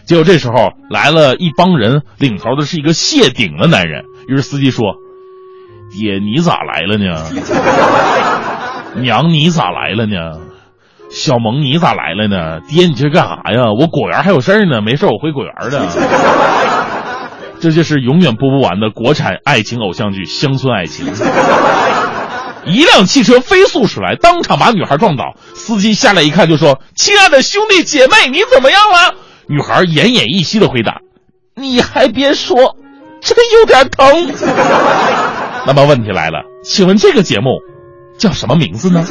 [0.06, 4.06] 结果这时候来了一帮人，领头的是一个谢顶的男人。
[4.28, 4.94] 于是司机说
[5.92, 7.24] ：“爹，你咋来了呢？
[9.02, 10.40] 娘，你咋来了呢？
[11.10, 12.60] 小萌，你咋来了呢？
[12.70, 13.74] 爹，你这干啥呀？
[13.78, 15.84] 我果园还有事儿呢，没事我回果园的。
[17.60, 21.08] 这就是永远播不完的国产爱情偶像剧《乡村爱情》。”
[22.68, 25.36] 一辆汽车飞速驶来，当场把女孩撞倒。
[25.56, 29.16] 司机下来一看，就说：“亲爱的兄弟姐妹，你怎么样了？”
[29.48, 31.00] 女孩奄奄一息的回答
[31.56, 32.76] ：“你还别说，
[33.22, 34.32] 真有点疼。”
[35.66, 37.62] 那么问题来了，请问这个节目
[38.20, 39.06] 叫什么名字呢？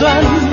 [0.00, 0.49] 断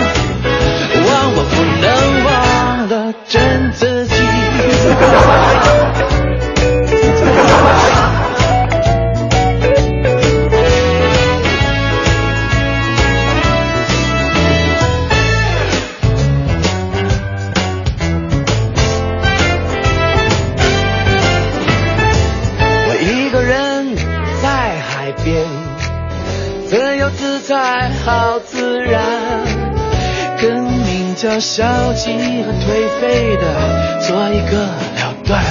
[31.39, 32.11] 消极
[32.43, 35.43] 和颓废的做一个了断，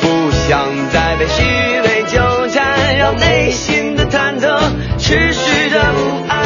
[0.00, 1.42] 不想再被虚
[1.82, 4.58] 伪纠缠，让内心的忐忑
[4.98, 6.38] 持续的不安。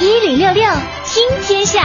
[0.00, 0.70] 一零六六
[1.04, 1.82] 听天下，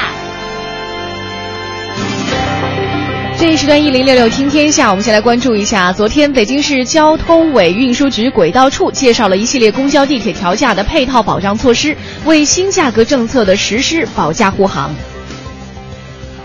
[3.40, 14.92] 这一时段一零六六听天下，我们先来关注一下，昨天北京市交通委运输局轨道处介绍了一系列公交、地铁调价的配套保障措施，为新价格政策的实施保驾护航。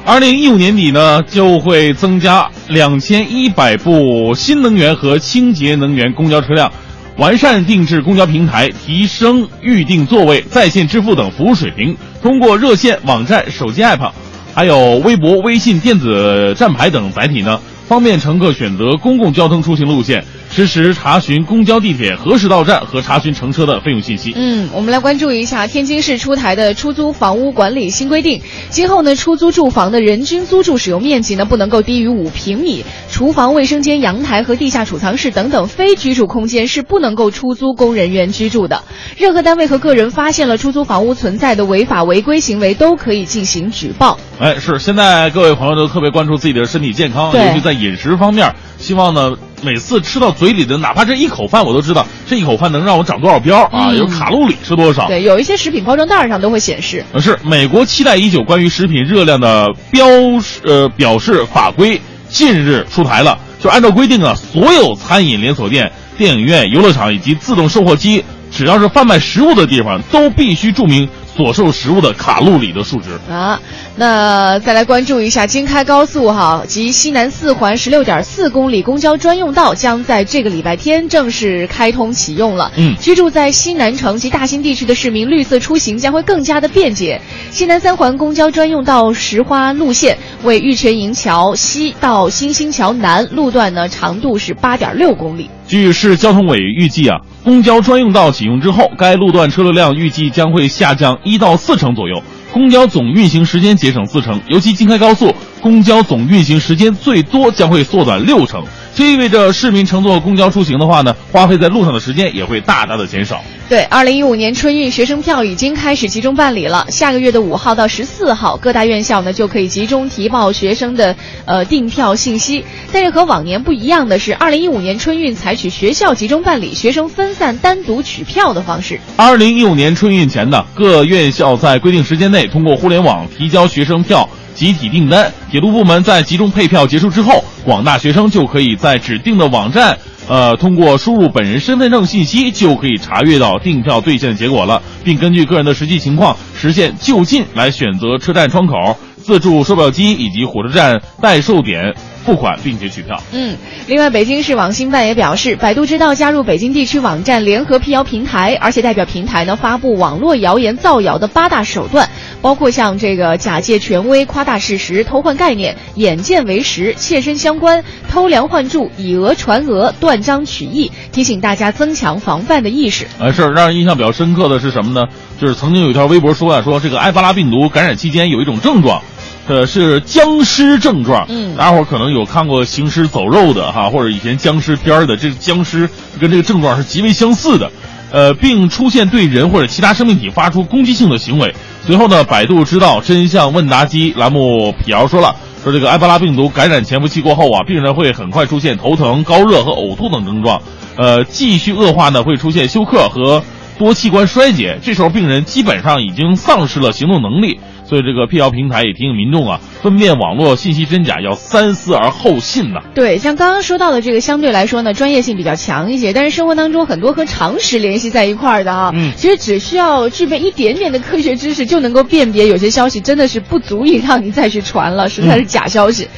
[0.05, 6.71] 二零一五年底呢，就会增加两千一百部新能源和清洁能源公交车辆，
[7.17, 11.97] 完善定制公交平台，提升预订座位、在线支付等服务水平。
[12.23, 14.11] 通过热线、网站、手机 app，
[14.55, 24.35] 还有微博、微信、电子站牌等载体呢，方便乘客选择公共交通出行路线，实时查询公交、地铁何时到站和查询乘车的费用信息。
[24.37, 38.83] 嗯，我们来关注一下天津市出台的出租房屋管理新规定，今后呢，出租住房的人均租住使用面积呢不能够低于五平米，厨房、卫生间、阳台和地下储藏室等等非居住空间是不能够出租供人员居住的。
[39.17, 44.19] 任何单位和个人发现了出租房屋存在的违法违规行为，都可以进行举报。
[44.39, 49.33] 哎，是现在各位朋友都特别关注自己的身体健康，对尤其在饮食方面，希望呢
[49.63, 55.07] 每次吃到嘴里的哪怕这一口饭，我都知道这一口饭能让我长多少膘啊，嗯有卡路里是多少。
[55.07, 57.05] 对，有一些食品包装袋上都会显示。
[57.13, 60.07] 呃是美国期待已久关于食品热量的标
[60.41, 73.11] 示呃表示法规近日出台了，就按照规定啊，所有餐饮连锁店、电影院、游乐场以及自动售货机，只要是贩卖食物的地方，都必须注明所售食物的卡路里的数值。
[73.31, 73.61] 啊，
[73.97, 82.71] 那再来关注一下京开高速哈及西南四环十六点四公里公交专用道将在这个礼拜天正式开通启用了。
[82.77, 87.21] 嗯居住在西南城及大兴地区的市民，绿色出行将会更加的便捷。
[87.51, 95.51] 西南三环公交专用道石花路线为玉泉营桥西到新兴桥南路段呢，长度是八点六公里。
[95.67, 102.23] 据市交通委预计啊，公交专用道启用之后，该路段车流量预计将会下降一到四成左右，
[102.53, 104.41] 公交总运行时间节省四成。
[104.47, 108.63] 尤其京开高速，公交总运行时间最多将会缩短六成。
[108.95, 113.43] 这意味着市民乘坐公交出行的话呢，花费在路上的时间也会大大的减少。
[113.69, 116.87] 对，二零一五年春运学生票已经开始集中办理了。
[116.91, 121.17] 下个月的五号到十四号，各大院校呢就可以集中提报学生的
[121.47, 122.67] 呃订票信息。
[122.93, 129.01] 但是和往年不一样的是，二零一五年春运采取学校集中办理、学生分散单独取票的方式。
[129.17, 134.29] 二零一五年春运前呢，各院校在规定时间内通过互联网提交学生票
[134.63, 135.33] 集体订单。
[135.51, 139.99] 铁路部门在集中配票结束之后，广大学生就可以在指定的网站，
[140.29, 153.23] 呃，通过输入本人身份证信息，就可以查阅到订票兑现的结果了，并根据个人的实际情况实现就近来选择车站窗口、自助售票机以及火车站代售点付款，并且取票。
[153.33, 153.57] 嗯，
[153.87, 162.09] 另外，北京市网信办也表示，百度知道加入北京地区网站联合辟谣平台，而且代表平台呢发布网络谣言造谣的八大手段，
[162.41, 173.07] 包括像这个假借权威、夸大事实、偷换概念、眼见为实、切身相关、偷梁换柱、以讹传讹、断章取义，提醒大家增强防范的意识。
[173.19, 175.07] 呃，是让人印象比较深刻的是什么呢？
[175.41, 179.03] 就是曾经有一条微博说啊，说这个埃博拉病毒感染期间有一种症状，
[179.49, 181.27] 呃，是僵尸症状。
[181.29, 185.89] 嗯大家伙儿可能有看过《行尸走肉》的哈，或者以前僵尸片儿的，这个僵尸
[186.21, 187.71] 跟这个症状是极为相似的。
[188.13, 191.55] 呃，并出现对人或者其他生命体发出攻击性的行为。
[191.87, 195.35] 随后呢，百度知道真相问答机栏目辟谣说了，
[195.65, 200.61] 说这个埃博拉病毒感染潜伏期过后啊，病人会很快出现头疼、高热和呕吐等症状，
[200.97, 203.43] 呃，继续恶化呢会出现休克和
[203.79, 207.59] 多器官衰竭，这时候病人基本上已经丧失了行动能力。
[207.93, 212.81] 所以这个辟谣平台也提醒民众啊，分辨网络信息真假要三思而后信呐。
[212.95, 226.09] 对，像刚刚说到的这个，相对来说呢，专业性比较强一些，但是生活当中很多和常识联系在一块儿的啊，嗯其实只需要具备一点点的科学知识，就能够辨别有些消息真的是不足以让你再去传了，实在是假消息。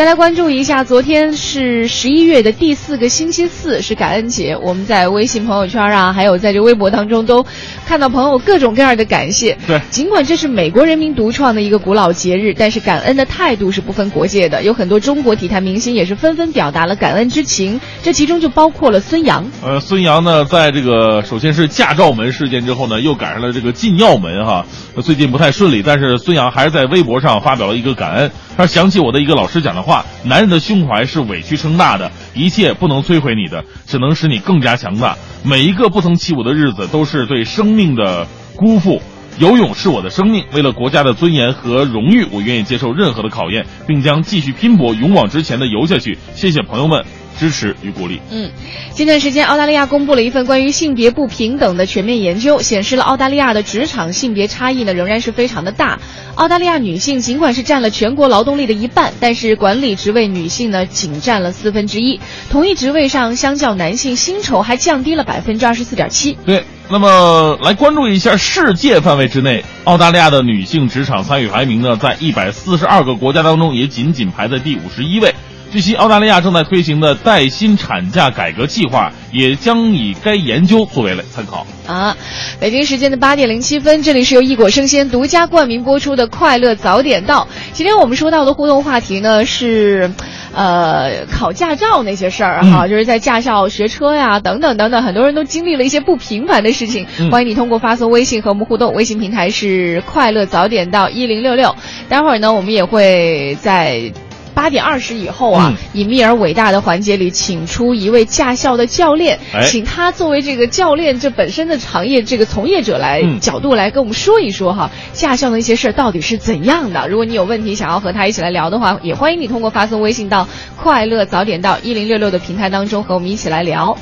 [0.00, 4.56] 再来关注一下，昨天是十一月的第四个星期四，是感恩节。
[4.56, 7.44] 我们在微信朋友圈啊，还有在这微博当中，都
[7.84, 9.58] 看到朋友各种各样的感谢。
[9.66, 14.62] 对尽管这是美国人民独创的一个古老节日，但是感恩的态度是不分国界的。
[14.62, 19.46] 有很多中国体坛明星也是纷纷表达了感恩之情，这其中就包括了孙杨。
[19.62, 24.64] 呃，孙杨呢，在这个首先是驾照门事件之后呢，又赶上了这个禁药门哈，
[24.96, 28.30] 呃最近不太顺利，但是孙杨还是在微博上发表了一个感恩，
[28.60, 35.16] 他想起我的一个老师讲的话，男人的胸怀是委屈撑大的，一切不能摧毁你的，只能使你更加强大。
[35.42, 39.00] 每一个不曾起舞的日子，都是对生命的辜负。
[39.38, 46.18] 游泳是我的生命，为了国家的尊严和荣誉，我愿意接受任何的考验，并将继续拼搏，勇往直前的游下去。
[46.34, 47.02] 谢谢朋友们
[47.38, 48.20] 支持与鼓励。
[48.30, 48.50] 嗯，
[48.92, 55.98] 近段时间，澳大利亚公布了一份关于性别不平等的全面研究，显示了澳大利亚的职场性别差异呢仍然是非常的大。
[56.36, 62.20] 澳大利亚女性尽管是占了全国劳动力的一半，但是管理职位女性呢仅占了四分之一，
[62.50, 66.38] 同一职位上，相较男性薪酬还降低了百分之二十四点七。
[66.46, 75.34] 对，那么来关注一下世界范围之内，澳大利亚的女性职场参与排名呢，在一百四十二个国家当中，也仅仅排在第五十一位。
[75.70, 81.64] 据悉，澳大利亚正在推行的带薪产假改革计划，也将以该研究作为了参考。
[81.86, 82.16] 啊，
[82.58, 87.42] 北京时间的八点零七分，这里是由易果生鲜独家冠名播出的《快乐早点到》。
[87.72, 90.10] 今天我们说到的互动话题呢是，
[90.52, 97.06] 呃，考驾照那些事儿哈，就是在驾校学车呀，等等等等，很多人都经历了一些不平凡的事情。
[97.30, 101.76] 欢迎你通过发送微信和我们互动，微信平台是“快乐早点到一零六六”。
[102.10, 104.12] 待会儿呢，我们也会在。
[104.60, 117.08] 八点二十以后啊，隐秘而伟大的环节里，请出一位驾校的教练，请他作为这个教练这本身的行业这个从业者来角度来跟我们说一说哈，驾校的一些事儿到底是怎样的。
[117.08, 120.46] 如果你有问题想要和他一起来聊的话，也欢迎你通过发送微信到
[120.76, 123.96] “快乐早点到一零六六”的平台当中和我们一起来聊。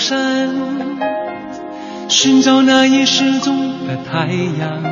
[0.00, 0.48] 山，
[2.08, 4.26] 寻找那已失踪的太
[4.58, 4.82] 阳，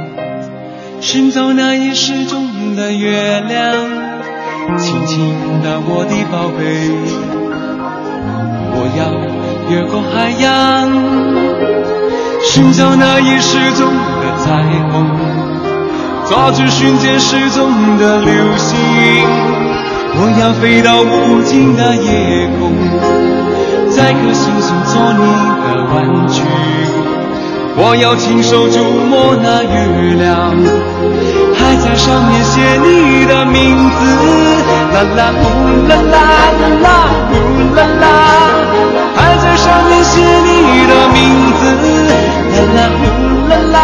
[1.01, 3.75] 寻找那已失踪的月亮。
[4.77, 5.19] 轻轻
[5.63, 6.61] 的，我的宝贝，
[8.75, 9.01] 我要
[9.71, 10.93] 越过海洋，
[12.45, 15.09] 寻找那已失踪的彩虹，
[16.29, 18.77] 抓住瞬间失踪的流星。
[20.21, 22.69] 我要飞到无尽的夜空。
[23.99, 25.19] 摘颗星星做你
[25.67, 26.41] 的玩具，
[27.75, 28.79] 我要亲手触
[29.11, 30.55] 摸那月亮，
[31.59, 33.99] 还在上面写你的名字。
[34.95, 35.43] 啦啦呼
[35.89, 36.15] 啦啦
[36.63, 36.87] 啦啦
[37.27, 37.35] 呼
[37.75, 38.07] 啦啦，
[39.19, 41.19] 还在上面写你的名
[41.59, 41.61] 字。
[42.55, 43.03] 啦啦呼
[43.51, 43.77] 啦啦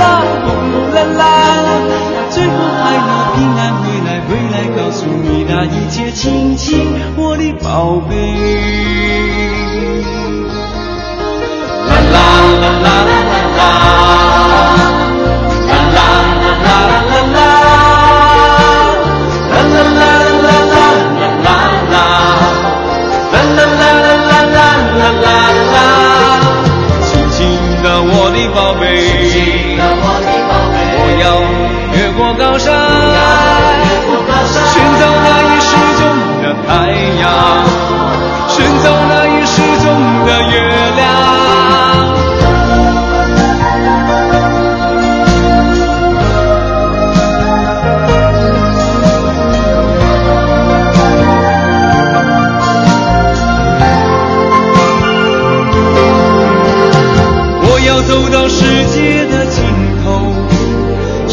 [0.00, 0.02] 啦
[0.46, 0.48] 呼
[0.96, 1.20] 啦啦，
[2.30, 6.88] 最后还要平安回来，回来告诉你那一切，亲亲
[7.18, 9.11] 我的宝贝。
[13.64, 14.01] Ah.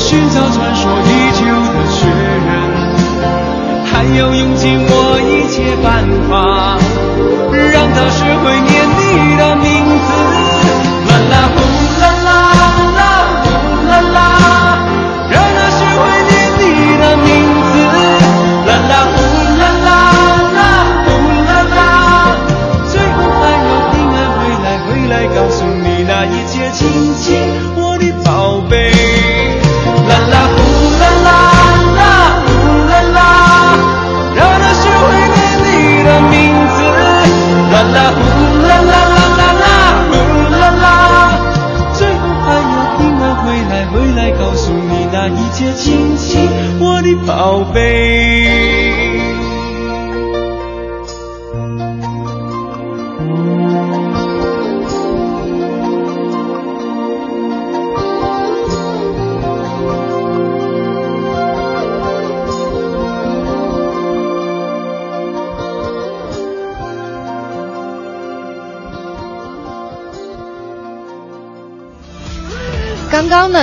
[0.10, 0.59] 寻找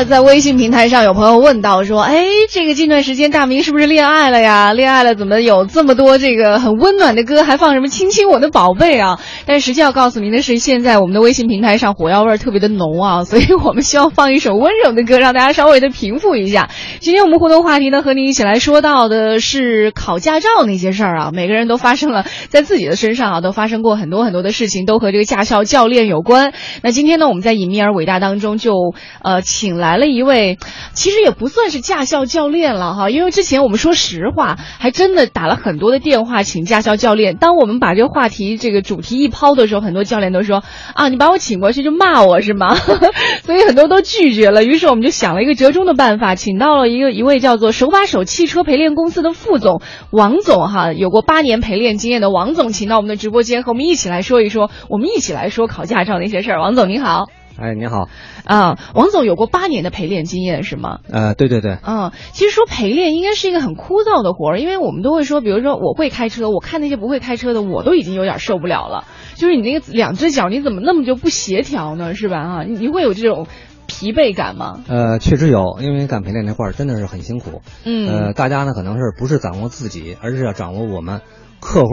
[0.05, 4.73] 在微信平台上有朋友问到说：“哎，这个近段时间大明是不是恋爱了呀？
[4.73, 16.69] 恋爱了怎么有这么多这个很温暖的歌，还放什么亲亲我的宝贝啊？”但实际要告诉您的是，现在我们的微信平台上火药味儿特别的浓啊， 所以我们希望放一首温柔的歌，让大家稍微的平复一下。
[16.99, 21.31] 今天我们互动话题呢，和您一起来说到的是考驾照那些事儿啊。
[21.33, 26.53] 每个人都发生了在自己的身上啊，都发生过很多很多的事情，都和这个驾校教练有关。
[26.83, 28.95] 那今天呢，我们在《隐秘而伟大》当中就。
[29.23, 30.59] 呃，请来了一位，
[30.93, 37.37] 其实也不算是驾校教练了哈，因为之前我们说实话，还真的打了很多的电话请驾校教练。
[37.37, 40.63] 当我们把这个话题这个主题一抛的时候，很多教练都说
[40.95, 42.75] 啊，你把我请过去就骂我是吗？
[43.45, 44.65] 所以很多都拒绝了。
[44.65, 56.61] 于是我们就想了一个折中的办法，请到了一个一位叫做手把手汽车陪练公司的副总王总哈，有过八年陪练经验的王总，请到我们的直播间和我们一起来说一说，我们一起来说考驾照的一些事儿。
[56.61, 57.27] 王总您好。
[57.59, 58.11] 哎，你好，
[58.45, 60.99] 啊，王总有过八年的陪练经验是吗？
[61.11, 69.05] 呃，对对对，嗯，其实说陪练应该是一个很枯燥的活儿，因为我们都会说，比如说我会开车，我看那些不会开车的，我都已经有点受不了了。
[69.37, 72.15] 就是你那个两只脚你怎么那么就不协调呢？
[72.15, 72.39] 是吧？
[72.39, 73.47] 啊，你会有这种
[73.87, 74.81] 疲惫感吗？
[74.89, 77.63] 呃，确实有，因为干陪练那块儿真的是很辛苦。
[77.85, 81.21] 嗯，呃，大家呢可能是不是掌握自己，而是要掌握我们
[81.61, 81.89] 客户。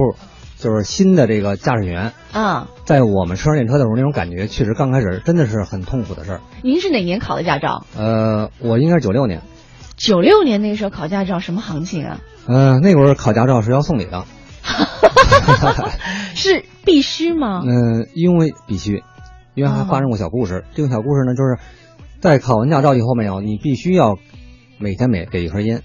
[0.56, 6.41] 就是新的这个驾驶员啊，在我们车上练车的时候，那种感觉确实刚开始真的是很痛苦的事儿。
[6.62, 7.86] 您是哪年考的驾照？
[7.98, 9.41] 呃，我应该是九六年。
[9.98, 12.22] 九六年那个时候考驾照什么行情啊？
[12.48, 14.24] 呃，那会儿考驾照是要送礼的。
[16.36, 17.64] 是必须吗？
[17.66, 19.04] 嗯，因为必须，
[19.56, 20.64] 因为还发生过小故事。
[20.74, 21.58] 这个小故事呢，就是
[22.20, 24.18] 在考完驾照以后没有，你必须要
[24.78, 25.82] 每天每给一盒烟。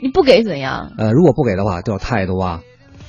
[0.00, 0.92] 你不给怎样？
[0.98, 2.60] 呃，如果不给的话，就要态度啊，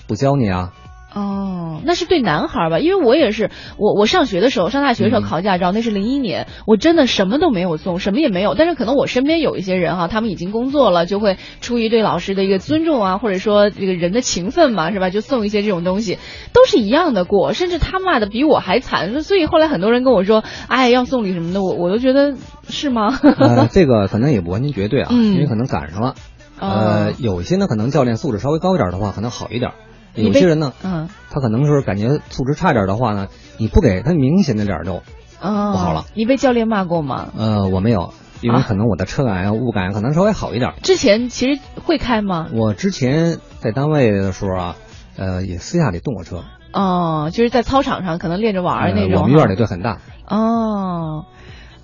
[0.08, 0.74] 不教你啊。
[1.16, 2.78] 哦，那是对男孩吧？
[2.80, 8.54] 因为我也是，我我上学的时候，上大学的时候考驾照，那是零一年，我真的什么都没有送，什么也没有。
[8.54, 15.10] 但是可能我身边有一些人哈，他们已经工作了，就会出于对老师的一个尊重啊，或者说这个人的情分嘛，是吧？
[15.10, 16.20] 就送一些这种东西，
[16.52, 19.22] 都是一样的过，甚至他骂的比我还惨。
[19.24, 22.34] 所以后来很多人跟我说，哎，要送礼什么的，我我都觉得
[22.68, 23.18] 是吗？
[23.22, 26.16] 呃，这个可能也不完全绝对啊，嗯 因为可能赶上了。
[26.60, 29.72] 呃，有些呢，可能教练素质稍微高一点的话，可能好一点。
[30.16, 34.96] 有些人呢，嗯，他可能是感觉素质差点的话呢，你不给他，明显的脸就
[35.42, 36.06] 哦不好了。
[36.14, 37.30] 你被教练骂过吗？
[37.38, 40.74] 呃，我没有，因为可能我的车感呀、物感可能稍微好一点。
[40.82, 42.48] 之前其实会开吗？
[42.54, 44.76] 我之前在单位的时候啊，
[45.18, 46.44] 呃，也私下里动过车。
[46.74, 49.14] 哦，就是在操场上可能练着玩儿那种。
[49.16, 50.00] 呃我们院里队很大。
[50.28, 51.26] 哦。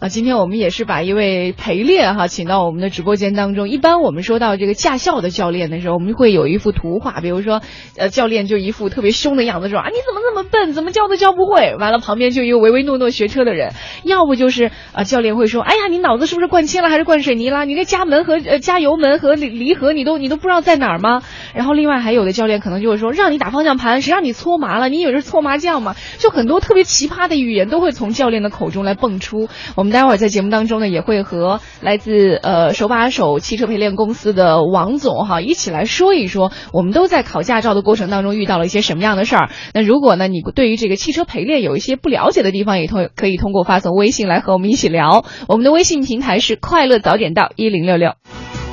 [0.02, 3.70] 啊，今天我们也是把一位陪练哈请到我们的直播间当中。
[3.70, 7.62] 一般我们说到这个驾校的教练的时候，我们会有一幅图画，比如说，
[7.97, 11.76] 呃，教练就一副特别凶的样子，说啊你怎么那么笨，怎么教都教不会。
[11.76, 17.66] 完了，旁边就一个唯唯诺诺学车的人，要不就是啊教练会说，哎呀你脑子是不是灌铅了还是灌水泥了？
[17.66, 21.22] 你这加门和呃加油门和离离合你都你都不知道在哪儿吗？
[21.54, 24.89] 然后另外还有的教练可能就会说，让你打方向盘，谁让你搓麻了？
[24.89, 25.95] 你以为是搓麻将吗？
[26.18, 29.47] 就很多特别奇葩的语言都会从教练的口中来蹦出。
[29.76, 39.50] 我们待会儿在节目当中呢，也会和来自呃手把手汽车陪练公司的王总哈一起来说一说，我们都在考驾照的过程当中遇到了一些什么样的事儿。
[39.74, 45.26] 那如果呢你对于这个汽车陪练有一些不了解的地方，也通可以通过发送微信来和我们一起聊。
[45.48, 48.14] 我们的微信平台是快乐早点到一零六六。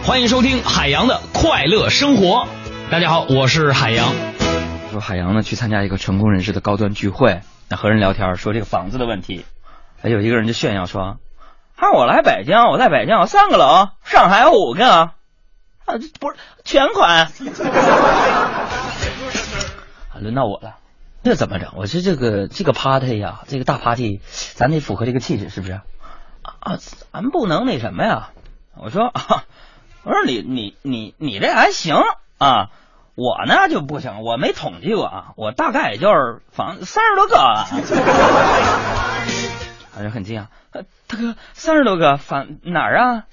[0.04, 2.46] 欢迎收听海洋的快乐生活。
[2.90, 4.08] 大家好，我是海洋。
[4.90, 9.57] 说海洋呢去参加一个成功人士的高端聚会，那和人聊天说这个房子的问题，哎，
[10.02, 11.18] 有一个人就炫耀说，
[11.76, 15.12] 啊我来北京，我在北京有三个楼，上海有五个，啊，
[16.20, 17.26] 不是全款。
[17.26, 17.30] 啊
[20.20, 20.76] 轮到我了，
[21.22, 21.72] 这怎么整？
[21.76, 24.20] 我说这个这个 party 呀、这个大 party，
[24.54, 25.80] 咱得符合这个气质，是不是？
[26.42, 26.78] 啊，
[27.12, 28.30] 咱不能那什么呀？
[28.76, 29.44] 我说啊，
[30.02, 31.96] 我说你你你你这还行
[32.38, 32.70] 啊，
[33.14, 37.66] 我呢就不行，我没统计过啊，我大概也就是房三十多个啊。
[39.98, 43.24] 他就很惊讶，呃大哥三十多个反哪儿啊？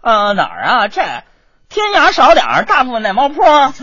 [0.00, 0.88] 啊哪儿啊？
[0.88, 1.02] 这
[1.68, 3.44] 天涯少点儿，大部分在猫坡。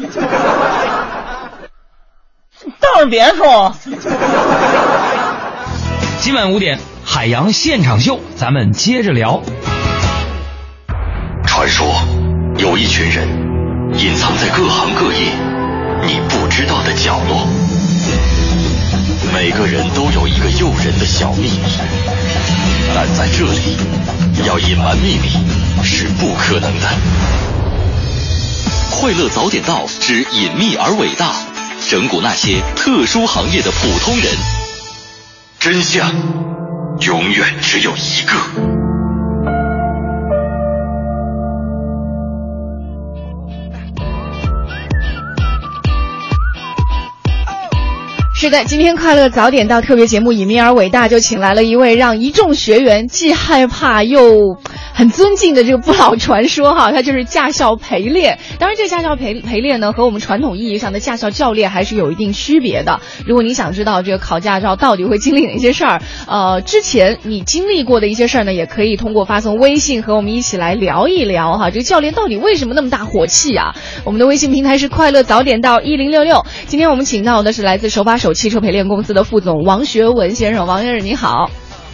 [2.79, 3.75] 倒是别说。
[6.19, 9.43] 今晚五点，海洋现场秀，咱们接着聊。
[11.45, 11.93] 传说
[12.57, 13.27] 有一群人
[13.99, 15.31] 隐藏在各行各业
[16.03, 17.45] 你不知道的角落，
[19.29, 21.59] 每个人都有一个诱人的小秘密，
[22.95, 23.77] 但在这里
[24.47, 25.29] 要隐瞒秘密
[25.83, 26.89] 是不可能的。
[28.89, 31.33] 快乐早点到之隐秘而伟大，
[31.89, 34.25] 整蛊那些特殊行业的普通人，
[35.59, 36.11] 真相
[37.01, 38.90] 永远只有一个。
[48.41, 54.57] 是的，今天快乐早点到特别节目《隐秘而伟大》就请来了一位让一众学员既害怕又
[54.95, 58.39] 很尊敬的这个不老传说哈，他就是驾校陪练。
[58.57, 62.99] 当然，这驾校陪陪练呢，和我们传统意义上的驾校教练还是有一定区别的。
[63.27, 71.69] 如果你想知道这个考驾照到底会经历哪些事儿，呃，之前你经历过的一些事儿呢，也可以通过发送微信和我们一起来聊一聊哈。
[71.69, 73.75] 这个教练到底为什么那么大火气啊？
[74.03, 76.43] 我们的微信平台是快乐早点到一零六六。
[76.65, 81.49] 今天我们请到的是来自手把手汽车陪练公司的副总王学文先生，王先生你好。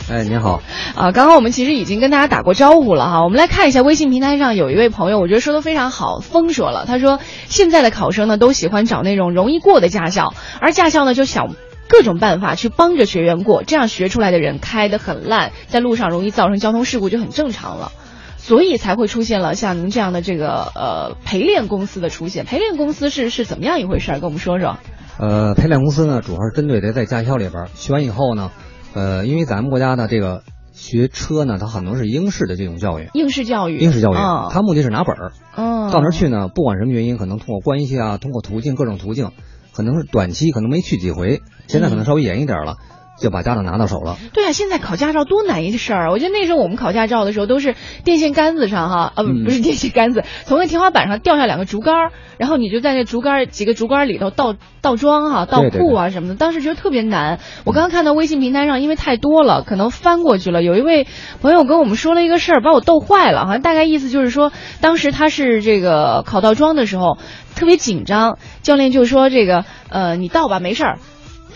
[0.10, 0.62] 哎，您好，
[0.96, 3.24] 啊，刚刚我们其实已经跟大家打过招呼了哈。
[3.24, 11.56] 我们来看一下微信平台上有一位朋友，我觉得说的非常好，风说了，他说现在的考生呢都喜欢找那种容易过的驾校，而驾校呢就想
[11.90, 17.92] 各种办法去帮着学员过，这样学出来的人开得很烂，在路上容易造成交通事故就很正常了。
[18.38, 22.46] 所以才会出现了像您这样的这个呃陪练公司的出现。
[22.46, 24.20] 陪练公司是是怎么样一回事儿？
[24.22, 24.78] 跟我们说说。
[25.20, 28.52] 呃，陪练公司呢，主要是针对的在驾校里边学完以后呢，
[28.94, 30.44] 呃，因为咱们国家的这个
[30.74, 35.32] 学车呢，它很多是应试的这种教育，应试教育，应试教育，哦它目的是拿本儿。
[35.56, 39.32] 嗯，到那儿去呢，不管什么原因，可能通过关系啊，通过途径各种途径，
[39.74, 42.78] 可能是短期可能没去几回，现在可能稍微严一点了，
[43.20, 44.18] 就把驾照拿到手了。
[44.34, 46.12] 对啊，现在考驾照多难一事儿啊！
[46.12, 57.40] 我觉得那时候我们考驾照的时候，都是电线杆子上哈，呃不嗯不是电线杆子，从那天花板上掉下两个竹竿儿，然后你就在那竹竿儿几个竹竿儿里头倒倒桩哈、倒库啊什么的，当时觉得特别难。
[57.66, 60.62] 我刚刚看到微信平台上，因为太多了，可能翻过去了。
[60.62, 61.08] 有一位
[61.42, 67.18] 朋友跟我们说了一个事儿，把我逗坏了，好像大概意思就是说，当时他是这个考倒桩的时候
[67.56, 71.00] 特别紧张，教练就说这个呃你倒吧没事儿。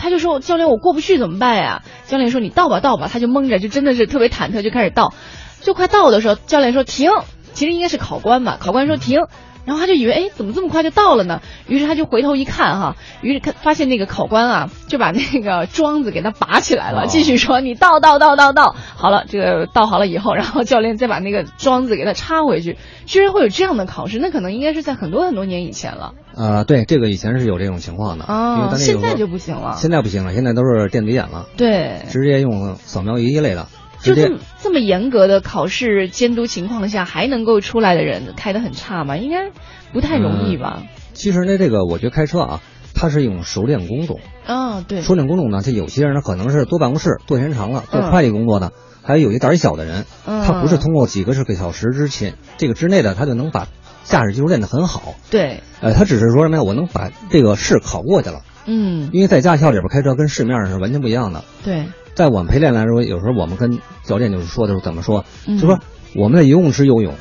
[0.02, 5.14] 他就说：“教练，我过不去怎么办呀？”教练说：“你倒吧，倒吧。”他就蒙着，就真的是特别忐忑，就开始倒。
[5.60, 7.12] 就快倒的时候，教练说：“停。”
[7.54, 9.20] 其实应该是考官吧，考官说：“停。”
[9.64, 11.40] 然后他就以为，哎，怎么这么快就到了呢？
[11.68, 22.76] 于是他就回头一看，哈，于是看发现那个考官啊，就把那个桩子给他拔起来了，哦继续说：“你倒倒倒倒倒。”好了，这个倒好了以后，然后教练再把那个桩子给他插回去。
[23.06, 26.14] 居然会有这样的考试，那可能应该是在很多很多年以前了。
[26.34, 29.74] 呃，对，这个以前是有这种情况的，因为哦，咱那个现在就不行了。
[29.76, 33.66] 现在不行了，现在都是电子眼了，对，直接用扫描仪一类的，
[34.02, 39.16] 就这么这么严格的考试监督情况下，还能够出来的人开得很差吗？
[39.16, 39.50] 应该
[39.92, 40.82] 不太容易吧？
[41.14, 42.60] 其实呢，这个我觉得开车啊，
[42.94, 44.20] 它是一种熟练工种。
[44.46, 48.72] 哦，对，熟练工种呢，这有些人呢可能是坐办公室坐时间长了，做嗯会计工作的，
[49.02, 53.68] 还有有些胆儿小的人，嗯他不是通过几个个小时之前这个之内的，他就能把
[54.02, 55.14] 驾驶技术练得很好。
[55.30, 56.62] 对，呃，他只是说什么呀？
[56.62, 58.40] 我能把这个试考过去了。
[58.64, 61.44] 嗯，因为在驾校里边开车跟市面上是完全不一样的。
[61.64, 65.78] 对，在我们陪练来说，有时候我们跟教练就是说的时候怎么说，嗯就说
[66.14, 67.14] 我们在游泳池游泳，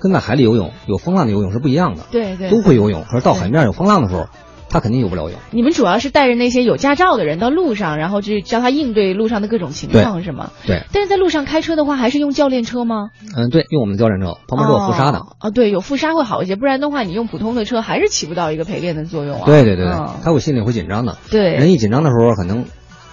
[0.00, 2.04] 跟在海里游泳有风浪的游泳是不一样的。
[2.10, 4.26] 对对都会游泳，可是到海面有风浪的时候，
[4.70, 5.38] 他肯定游不了泳。
[5.50, 10.50] 你们主要是带着那些有驾照的人到路上，然后去教他应对路上的各种情况，是吗？
[10.66, 13.10] 对，但是在路上开车的话，还是用教练车吗？
[13.36, 15.18] 嗯，对，用我们的教练车，旁边都有副刹的。
[15.18, 15.26] 哦。
[15.42, 19.42] 哦，对，有副刹会好一些，不然的话，你用普通的车还是起不到一个陪练的作用啊。
[19.44, 19.84] 对对对
[20.24, 21.18] 他会心里会紧张的。
[21.30, 22.64] 对人一紧张的时候，可能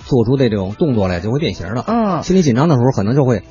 [0.10, 1.86] 做出的这种动作来就会变形了。
[1.88, 3.44] 嗯心里紧张的时候，可能就会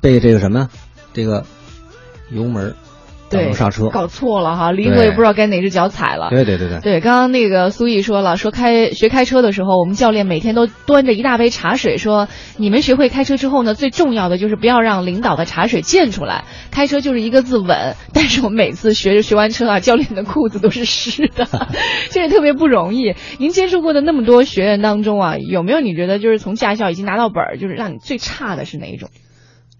[0.00, 0.68] 被这个什么，
[1.12, 1.44] 这个
[2.30, 2.76] 油门、
[3.30, 3.88] 对，刹车。
[3.88, 6.30] 搞错了哈，离合也不知道该哪只脚踩了。
[6.30, 6.78] 对对对对。
[6.80, 16.44] 对，刚刚那个苏毅说了，说开学开车的时候，我们教练每天都端着一大杯茶水，说你们学会开车之后呢，最重要的就是不要让领导的茶水溅出来。
[16.70, 21.46] 开车就是一个字稳，但是我们每次学着学完车啊，教练的裤子都是湿的，
[22.10, 23.14] 这也特别不容易。
[23.38, 29.08] 您接触过的那么多学员当中啊，有没有你觉得就是从驾校已经拿到本儿，就是让你最差的是哪一种？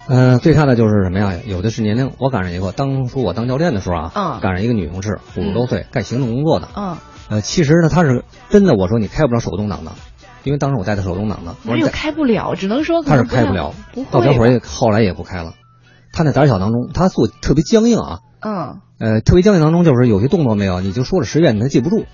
[0.06, 1.32] 呃，最差的就是什么呀？
[1.46, 6.68] 有的是年龄，我赶上一个，当初我当教练的时候啊，嗯赶上一个女同事，五十多岁，干行政工作的。
[6.76, 6.96] 嗯，
[7.30, 9.92] 呃，其实呢，她是真的，我说你开不了手动挡的，
[10.42, 15.54] 因为当时我带的手动挡的，我说你没有开不了，只能说可她是开不了，不到小伙吧也后来也不开了。
[16.12, 18.80] 她那胆小当中，她做特别僵硬啊，嗯。
[19.00, 22.04] 呃，特别僵硬当中就是有些动作没有，你就说了十遍，她记不住。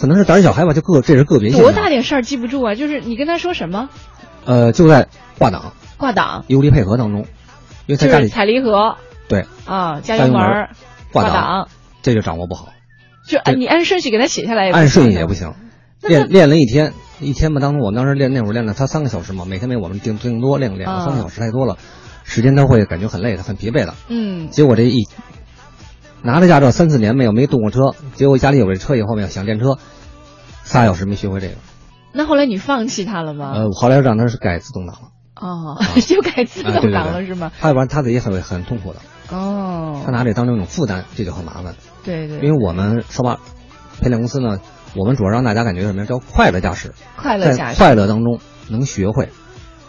[0.00, 1.60] 可能是胆小害怕，就个这是个别性。
[1.60, 2.74] 多大点事儿记不住啊？
[2.74, 3.88] 就是你跟他说什么
[4.44, 5.08] 呃，就在
[5.38, 7.26] 挂档、挂档，油离配合当中，
[7.86, 8.96] 因为在家里踩离合
[9.28, 10.68] 对啊，加加油门
[11.12, 11.68] 挂档，
[12.02, 12.68] 这就掌握不好。
[13.28, 15.54] 就按你按顺序给他写下来按顺序也不行。
[16.02, 21.78] 练练了一天，一天吧，当中我们当时练那会儿练了他三个小时嘛，每天没我们定定多练两啊个三个小时太多了，
[22.22, 23.94] 时间他会感觉很累他，很疲惫的。
[24.08, 25.08] 嗯，结果这一
[26.22, 29.78] 拿着驾照三四年没有没动过车，结果家里有这车以后没有想练车，
[30.62, 31.54] 仨小时没学会这个。
[32.12, 33.52] 那后来你放弃他了吗？
[33.54, 35.08] 呃，后来让他是改自动挡了，
[35.40, 37.52] 哦，就改自动挡了是吗？
[37.60, 39.00] 他要不然他自己也很很痛苦的，
[39.36, 41.74] 哦，他拿这当成一种负担，这就很麻烦。
[42.04, 43.40] 对对，因为我们说吧，
[44.00, 44.58] 陪练公司呢，
[44.96, 46.06] 我们主要让大家感觉什么呀？
[46.06, 49.28] 叫快乐驾驶，快乐驾驶快乐当中能学会。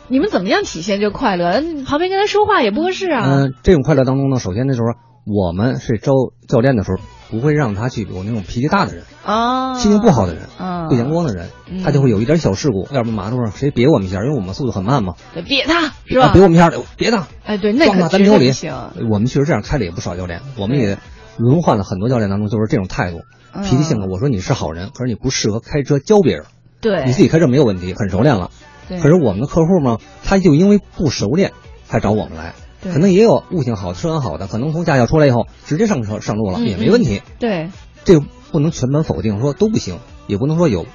[0.10, 1.62] 你们怎么样体现这快乐？
[1.62, 3.24] 嗯旁边跟他说话也不合适啊。
[3.26, 4.96] 嗯、这种快乐当中呢，首先呢就是说
[5.28, 6.14] 我们是招
[6.48, 6.98] 教练的时候，
[7.30, 15.16] 不会让他去有那种脾气大的人、啊，心情不好的人、啊不阳光的人嗯，他就会有一点小事故，要不马路上谁别我们一下，因为我们速度很慢嘛，
[15.46, 16.42] 别他是吧啊别？
[16.42, 18.74] 我们一下，别他，哎，对，那撞可他单挑里行。。
[19.12, 20.98] 我们确实这样开了也不少教练，我们也
[21.38, 23.18] 轮换了很多教练当中就是这种态度、
[23.54, 24.06] 嗯脾气性格。
[24.06, 26.46] 我说你是好人，可是你不适合开车教别人。
[26.80, 28.52] 对，你自己开车没有问题，很熟练了。
[28.88, 31.52] 对可是我们的客户嘛，他就因为不熟练
[31.86, 37.22] 才找我们来，对可能也有悟性好、车很好的，可能从驾校出来以后直接上车上路了、嗯也没问题。
[37.40, 37.70] 对，
[38.06, 40.86] 这个不能全盘否定说都不行，也不能说有，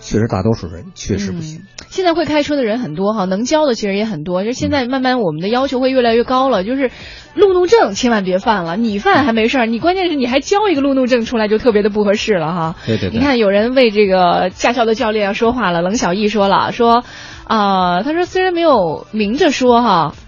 [0.00, 1.60] 确实大多数人确实不行。
[1.60, 4.44] 嗯现在会开车的人很多哈，能教的其实也很多。
[4.44, 6.90] 就现在慢慢我们的要求会越来越高了，就是
[7.34, 12.76] 路怒症千万别犯了，你犯还没事儿，你关键是你还教一个路怒症出来就特别的不合适了哈。
[12.86, 15.82] 对对对，你看，有人为这个驾校的教练说话了。
[15.82, 17.04] 冷小艺说了，说，
[17.44, 20.21] 啊、他说虽然没有明着说哈，哎，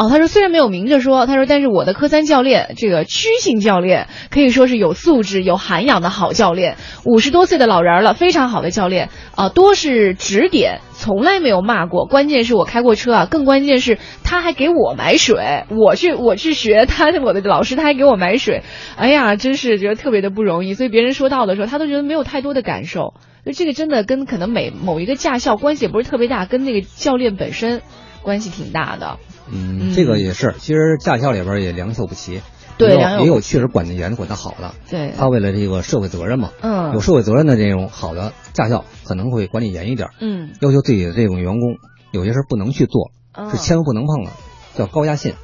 [0.00, 10.80] 哦，他说虽然没有明着说，他说但是我的科三教练，这个曲性教练可以说是有素质、有涵养的好教练，五十多岁的老人了，非常好的教练啊、多是指点。
[10.94, 18.62] 从来没有骂过，关键是我开过车啊，更关键是他还给我买水，我去我去学他，我的老师他还给我买水，
[18.96, 20.72] 哎呀，真是觉得特别的不容易。
[20.72, 23.12] 所以别人说到的时候，他都觉得没有太多的感受。
[23.44, 27.82] 就这个真的跟可能每某一个驾校关系也不是特别大，跟那个教练本身
[28.22, 29.18] 关系挺大的。
[29.52, 32.40] 嗯，嗯这个也是，其实驾校里边也良莠不齐，
[32.78, 34.74] 对也有也有确实管得严、管得好的。
[34.88, 41.76] 对，他为了这个社会责任嘛，嗯有社会责任的这种好的驾校可能会管理严一点，嗯，要求自己的这种员工
[42.12, 44.30] 有些事不能去做，嗯是千万不能碰的，
[44.76, 45.34] 叫高压线。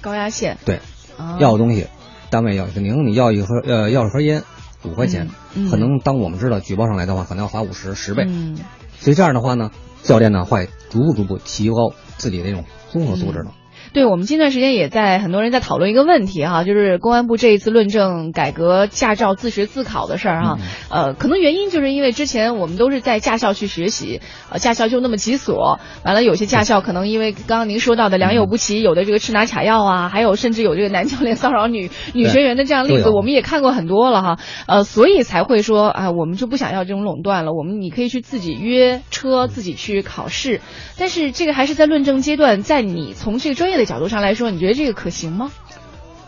[0.00, 0.80] 高压线，对，
[1.18, 1.86] 啊要的东西，
[2.30, 4.42] 单位要肯定你要一盒呃要一盒烟
[4.82, 8.24] 五块钱，嗯嗯可能当我们知道举报上来的话，可能要罚五十十倍。
[8.26, 8.56] 嗯
[8.98, 9.70] 所以这样的话呢，
[10.02, 13.52] 教练呢会逐步逐步提高自己的这种综合素质呢。
[13.92, 20.58] 对我们近段时间也在很多人在讨论一个问题哈，就是公安部这一次论证改革驾照自学自考的事儿哈，
[20.90, 34.38] 呃，可能原因就是因为之前我们都是在驾校去学习，呃，驾校就那么几所，完了有些驾校可能因为刚刚您说到的良莠不齐，有的这个吃拿卡要啊，还有甚至有这个男教练骚扰女女学员的这样例子，我们也看过很多了哈，
[34.68, 40.60] 呃，所以才会说啊、我们就不想要这种垄断了，我们你可以去自己约车，自己去考试，
[40.96, 45.50] 但是这个还是在论证阶段，在你从这个专业的角度上来说，你觉得这个可行吗？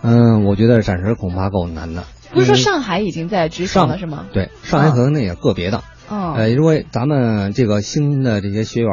[0.03, 2.03] 嗯，我觉得暂时恐怕够难的。
[2.33, 4.27] 不是说上海已经在执行了是吗？
[4.33, 5.85] 对，上海可能那也个别的。
[6.11, 8.91] 嗯，呃，如果咱们这个新的这些学员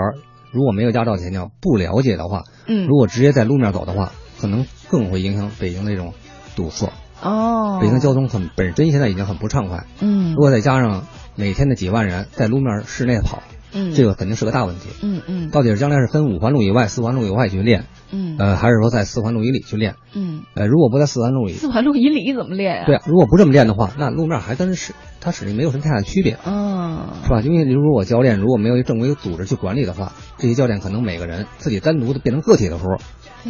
[0.51, 6.13] 如果没有驾照前条不了解的话，嗯如果直接在路面走的话，可能更会影响北京的这种
[6.55, 6.91] 堵塞。
[7.21, 13.41] 哦，北京交通很本身现在已经很不畅快，嗯如果再加上每天的几万人在路面室内跑，
[13.71, 14.89] 嗯这个肯定是个大问题。
[15.01, 19.95] 嗯嗯到底是将来是分五环路以外、四环路以外去练，嗯呃，还是说在四环路以里去练？
[20.13, 22.85] 嗯，呃，如果不在四环路以，四环路以里怎么练啊？
[22.85, 27.41] 对啊，如果不这么练的话，那路面还跟是它始终没有什么太大的区别，嗯，是吧？
[27.41, 32.97] 因为如果我教练如果没有一个正规的组织去管理的话，这些教练可能每个人自己单独的变成个体的时候，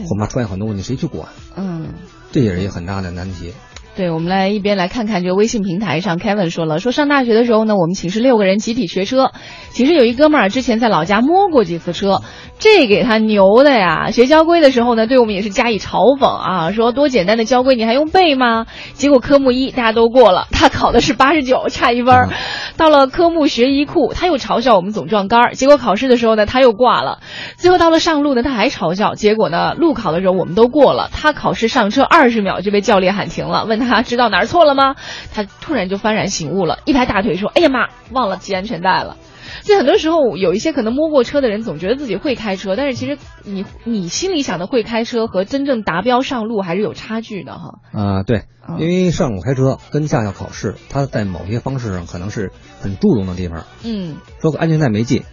[0.08, 1.30] 恐怕出现很多问题，谁去管？
[1.56, 1.88] 嗯。
[2.32, 3.54] 这也是一个很大的难题。
[3.96, 9.32] 对，我们来一边来看看这个微信平台上，Kevin 说了，说上大学的时候呢，我们寝室六个人集体学车，
[9.72, 12.22] 寝室有一哥们儿之前在老家摸过几次车，
[12.60, 14.12] 这给他牛的呀！
[14.12, 18.68] 学交规的时候呢，对我们也是加以嘲讽啊，说多简单的交规你还用背吗？
[18.94, 22.30] 结果科目一大家都过了，他考的是八十九，差一分儿。
[22.78, 27.20] 到了科目学医库，他又嘲笑我们总撞杆儿，结果考试的时候呢，他又挂了。
[27.58, 34.96] 最后到了上路呢，他还嘲笑，结果呢，路考的时候我们都过了，他考试上车二十秒就被教练喊停了，问他知道哪儿错了吗？
[35.34, 39.18] 他突然就幡然醒悟了，一拍大腿说：“哎呀妈，忘了系安全带了。”
[39.62, 47.80] 所以很多时候，有一些可能摸过车的人总觉得自己会开车，但是其实你你心里想的会开车和真正达标上路还是有差距的哈。
[47.92, 53.66] 啊、对嗯，因为上路开车跟驾校考试，它在某些方式上可能是很注重的地方。
[53.84, 55.24] 嗯，说个安全带没系，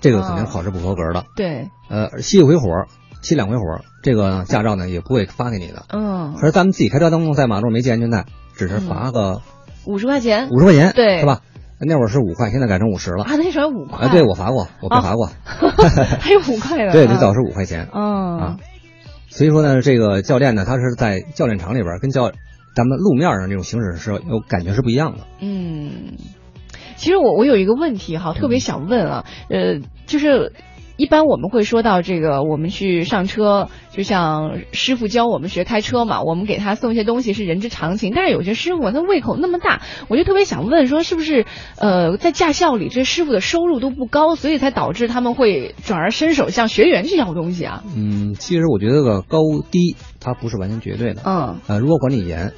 [0.00, 1.24] 这个肯定哦考试不合格的。
[1.34, 2.62] 对，呃，熄一回火，
[3.22, 3.62] 熄两回火，
[4.02, 5.84] 这个驾照呢也不会发给你的。
[5.88, 9.42] 嗯，可是咱们自己开车当中在马路没系安全带，只是罚个
[9.86, 11.40] 五十块钱五十块钱，对是吧？
[11.78, 13.24] 那会儿是五块，现在改成五十了。
[13.24, 15.30] 啊，那时候五块，啊，对我罚过，我被哦罚过。
[16.20, 17.88] 还有五块的，对，啊最早是五块钱。
[17.92, 18.56] 嗯啊
[19.28, 22.30] 所以说呢，这个教练呢，他是在教练场里边跟教
[22.74, 25.26] 咱们路面上这种行驶是有感觉是不一样的。
[25.42, 26.16] 嗯，
[26.96, 30.54] 其实我我有一个问题哈，特别想问啊，呃，就是
[30.96, 38.12] 一般我们会说到这个，我们去上车，就像师傅教我们学开车嘛，我们给他送一些东西是人之常情。
[38.14, 41.44] 但是有些师傅他胃口那么大，我就特别想问说，是不是
[41.78, 47.84] 呃在驾校里这师傅的收入都不高，所以才导致他们会转而伸手向学员去要东西啊？
[47.94, 49.38] 嗯，其实我觉得个高
[49.70, 51.22] 低它不是完全绝对的。
[51.26, 52.52] 嗯呃，如果管理严，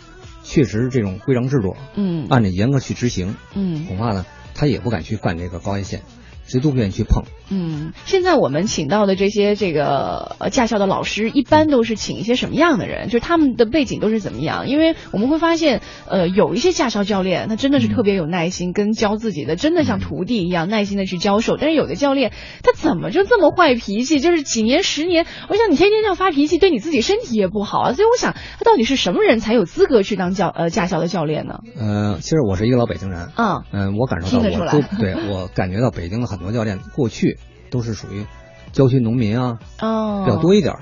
[0.45, 4.25] 确实这种规章制度，嗯按着严格去执行，嗯恐怕呢
[4.55, 6.03] 他也不敢去犯这个高压线，
[6.49, 7.23] 谁都不愿意去碰。
[7.51, 13.07] 嗯，现在我们请到的这些这个呃驾校的老师，一般都是请一些什么样的人？
[13.07, 14.69] 就是他们的背景都是怎么样？
[14.69, 21.57] 因为我们会发现，呃，有一些驾校教练，他真的是特别有耐心，跟教自己的真的像徒弟一样耐心的去教授。
[21.57, 22.33] 但是有的教练，
[22.63, 24.21] 他怎么就这么坏脾气？
[24.21, 27.93] 就是几年十年，我想你天天这样发脾气，对你自己身体也不好啊。
[27.93, 31.61] 所以我想，他到底是什么人才有资格去当教呃驾校的教练呢？
[31.79, 37.39] 呃，其实我是一个老北京人，嗯嗯、我感受到我都对我感觉到北京的很多教练过去
[37.71, 38.25] 都是属于
[38.73, 40.75] 郊区农民啊，哦，比较多一点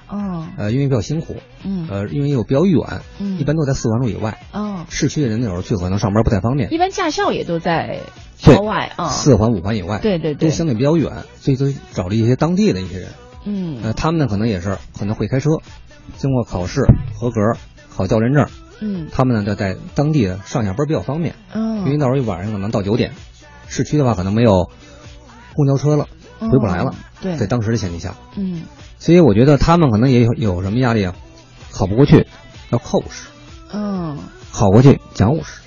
[0.58, 1.86] 呃，因为比较辛苦，嗯。
[1.90, 3.38] 呃，因为又比较远，嗯。
[3.38, 8.00] 一般都在四环路以外，哦，市区的人那时候去可能上班不太方便，一般驾校也都在
[8.36, 9.08] 郊外啊。
[9.08, 10.48] 四环五环以外，对对对。
[10.48, 13.08] 都相对比较远，所以都找了一些当地的一些人，
[13.44, 13.78] 嗯。
[13.82, 15.50] 呃，他们呢可能也是可能会开车，
[16.16, 16.82] 经过考试
[17.14, 17.40] 合格，
[17.94, 18.46] 考教练证，
[18.80, 19.06] 嗯。
[19.12, 23.12] 他们呢就在当地的上下班比较方便，嗯因为到时候晚上可能到九点，
[23.68, 24.70] 市区的话可能没有
[25.56, 26.06] 公交车了，
[26.38, 27.34] 哦回不来了，对。
[27.36, 28.62] 在当时的前提下，嗯。
[28.98, 31.14] 所以我觉得他们可能也有有什么压力啊，
[31.72, 32.26] 考不过去
[32.70, 33.28] 要扣试，
[33.72, 34.16] 嗯。
[34.52, 35.60] 考过去奖五十，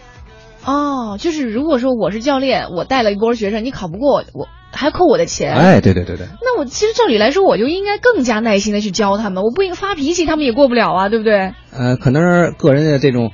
[0.65, 5.53] 哦，就是如果说我是教练，我带了一波学生，你考不过我，还扣我的钱。
[5.53, 11.53] 哎，对对对对，那我其实照理来说，我就应该更加耐心的去教他们，我不应该发脾气，他们也过不了啊，对不对？
[11.71, 13.29] 呃，可能是个人的这种，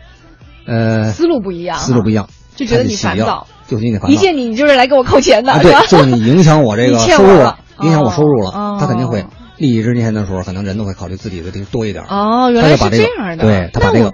[0.67, 1.79] 呃，思路不一样啊。
[1.79, 2.27] 思路不一样，
[2.57, 5.74] 就觉得你烦躁，就觉得你烦躁，一见你你就是来给我扣钱的，啊，对，？
[5.88, 9.26] 就是你影响我这个 欠收入了影响我收入了，哦他肯定会
[9.57, 12.03] 利益之间的时候，可能人都会考虑自己的这个多一点。
[12.05, 14.13] 哦原来是这样的对他把这个，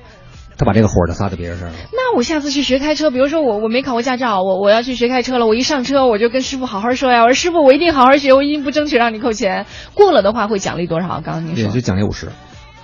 [0.57, 1.83] 他把这个火就撒在别人身上了。
[1.91, 11.21] 那我下次去学开车，比如说我我没考过驾照，我我要去学开车了，我一上车我就跟师傅好好说呀，我说师傅我一定好好学，我一定不争取让你扣钱，过了的话会奖励多少？
[11.23, 12.29] 刚刚您说也就奖励五十，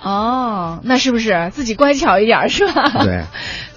[0.02, 3.04] 哦，那是不是自己乖巧一点是吧？
[3.04, 3.24] 对，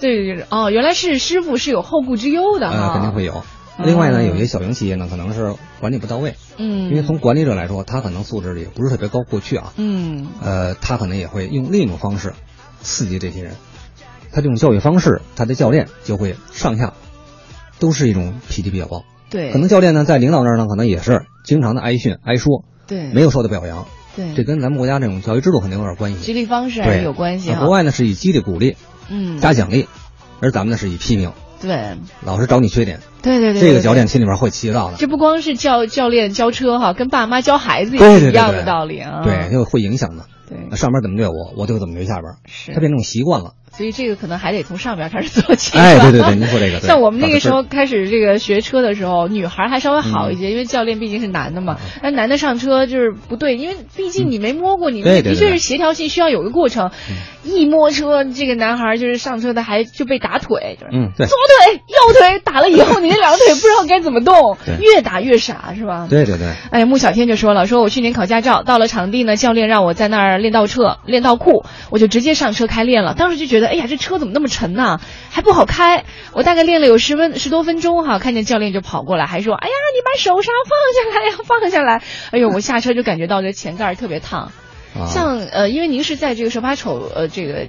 [0.00, 3.32] 对哦，原来是师傅是有后顾之忧的哈，呃，肯定会有。
[3.34, 3.42] 哦
[3.78, 9.22] 另外呢，有些小型企业呢，可能是管理不到位，嗯，因为从管理者来说，他可能素质也不是特别高。
[9.22, 12.34] 过去啊，嗯呃，他可能也会用另一种方式
[12.82, 13.54] 刺激这些人。
[14.30, 16.92] 他这种教育方式，他的教练就会上下
[17.78, 19.04] 都是一种脾气比较暴。
[19.30, 23.86] 对，可能教练呢，在领导那儿呢，可能也是经常的挨训、挨说，对没有受到表扬。
[24.16, 26.20] 对这跟咱们国家这种教育制度肯定有点关系。
[26.20, 28.76] 激励方式还是，有关系国外呢是以激励鼓励，
[29.08, 29.88] 嗯加奖励，
[30.40, 33.00] 而咱们呢是以批评，对老是找你缺点。
[33.22, 34.96] 对对对，这个对教练心里边会气到的。
[34.96, 39.22] 这不光是教教练教车哈，跟爸妈教孩子也是一样的道理啊。
[39.24, 40.24] 对，就会影响的。
[40.48, 43.52] 对，上边怎么对我，我就怎么对下边，是他变成习惯了。
[43.74, 45.78] 所以这个可能还得从上边开始做起。
[45.78, 51.78] 哎对对对 您说这个像我们那个时候开始这个学车的时候，女孩还稍微好一些，嗯因为教练毕竟是男的嘛。
[52.02, 56.90] 那男的上车就是不对，因为毕竟你没摸过，你的确是协调性需要有个过程。
[57.44, 66.06] 一摸车，这个男孩就是上车的还就被打腿，就是嗯，对左腿、右腿打了以后，你 那两个腿不知道该怎么动，越打越傻，是吧？
[66.08, 73.14] 对对对，哎呀，穆小天就说了，说我去年考驾照，到了场地呢，教练让我在那儿练倒车、练倒库，我就直接上车开练了。
[73.14, 75.00] 当时就觉得，哎呀，这车怎么那么沉呢、
[75.30, 76.04] 还不好开。
[76.32, 82.02] 我大概练了有十分十多分钟哈，看见教练就跑过来，还说，哎呀，你把手刹放下来呀， 放下来。
[82.30, 84.52] 哎呦，我下车就感觉到这前盖特别烫。
[84.94, 87.66] 啊像呃，因为您是在这个手把手呃这个。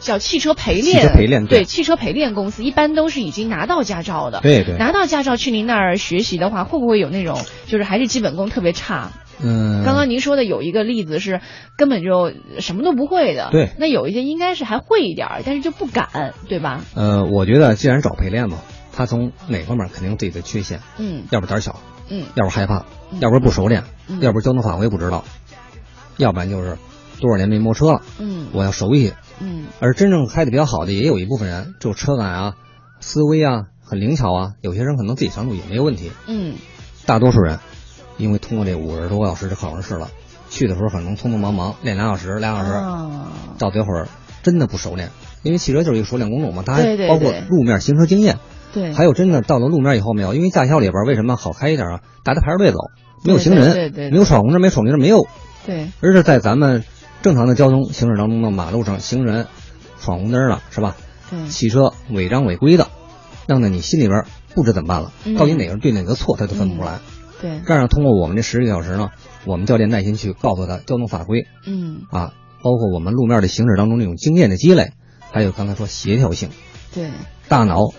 [0.00, 1.60] 叫汽车陪汽练，车陪练对。
[1.60, 4.40] 对汽车陪练公司一般都是已经拿到驾照的。
[4.40, 4.76] 对对。
[4.76, 9.10] 拿到驾照去您那儿学习的话，会不会有那种就是还是基本功特别差？
[9.40, 11.40] 嗯，刚刚您说的有一个例子是
[11.76, 13.70] 根本就什么都不会的，对。
[13.78, 16.80] 那有一些应该是还会一点儿，但是就不敢，对吧？
[16.96, 18.58] 呃，我觉得既然找陪练嘛，
[18.92, 21.22] 他从哪方面肯定有自己的缺陷，嗯。
[21.30, 21.78] 要不胆小，
[22.08, 22.24] 嗯。
[22.34, 23.20] 要不害怕，嗯。
[23.20, 24.20] 要不是不熟练，嗯。
[24.20, 25.24] 要不是交通法规不知道，
[26.16, 26.76] 要不然就是
[27.20, 28.48] 多少年没摸车了，嗯。
[28.52, 29.12] 我要熟悉。
[29.40, 32.54] 嗯而真正开的比较好的，也有一部分人，就车感啊、
[33.00, 36.10] 思维啊很灵巧啊，有些人可能自己上路也没有问题。
[36.26, 36.54] 嗯
[37.06, 37.58] 大多数人，
[38.16, 40.10] 因为通过这五十多个小时的考完试了，
[40.50, 44.08] 去的时候可能匆匆忙忙练两小时、两小时，啊到最后儿
[44.42, 45.10] 真的不熟练。
[45.44, 48.38] 因为汽车就是一个熟练工种嘛，它还对对包括路面行车经验，
[48.74, 50.34] 对，还有真的到了路面以后没有？
[50.34, 52.00] 因为驾校里边为什么好开一点啊？
[52.24, 52.78] 大家排着队走，
[53.24, 55.26] 没有行人，对对对对没有闯红灯，没有闯绿灯，没有。
[55.64, 56.82] 对而是在咱们
[57.22, 59.46] 正常的交通行驶当中的马路上，行人
[60.00, 60.96] 闯红灯了，是吧？
[61.30, 61.48] 对。
[61.48, 62.88] 汽车违章违规的，
[63.46, 64.24] 让呢你心里边
[64.54, 65.34] 不知怎么办了，嗯。
[65.34, 66.98] 到底哪个对哪个错，他都分不出来。
[67.40, 69.10] 对，这样通过我们这十个小时呢，
[69.46, 71.46] 我们教练耐心去告诉他交通法规。
[71.66, 72.32] 嗯，啊，
[72.62, 74.92] 包括我们路面的行驶当中这种经验的积累，
[75.30, 76.48] 还有刚才说协调性，
[76.92, 77.10] 对，
[77.48, 77.92] 大脑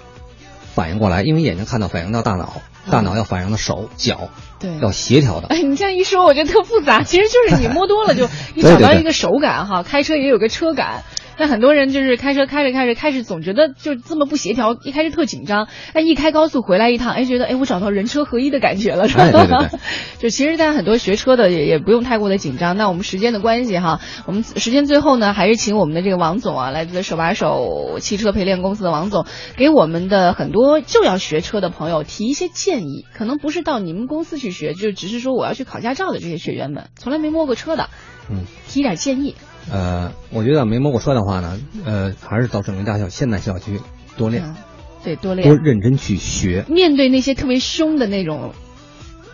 [0.73, 4.29] 反应过来，因为眼睛看到反应到大脑，嗯大脑要反应的手脚，
[4.59, 5.47] 对要协调的。
[5.47, 7.03] 哎，你这样一说，我觉得特复杂。
[7.03, 9.83] 其实就是你摸多了就， 你找到一个手感哈。
[9.83, 11.03] 开车也有个车感，
[11.39, 19.23] 但很多人就是开车开着开着开始总觉得就这么不协调，一开始特紧张，但一开高速回来一趟，哎，觉得哎我找到人车合一的感觉了，是吧？
[19.23, 19.79] 哎对对对
[20.19, 22.75] 就其实大家很多学车的也也不用太过的紧张。
[22.75, 29.25] 那我们时间的关系哈，我们时间最后呢，还是请我们的这个王总啊，来自手把手汽车陪练公司的王总，
[29.55, 33.05] 给我们的很多就要学车的朋友提一些建议。
[33.13, 37.89] 可能不是到你们公司去学，就只是说我要去考驾照的这些学员们，从来没摸过车的，
[38.29, 39.35] 嗯，提点建议。
[39.71, 43.79] 呃，我觉得没摸过车的话呢，呃，还是到正规驾校，现代校区
[44.17, 44.55] 多练，嗯
[45.03, 45.57] 对，多练多。
[45.57, 46.65] 认真去学。
[46.67, 48.51] 面对那些特别凶的那种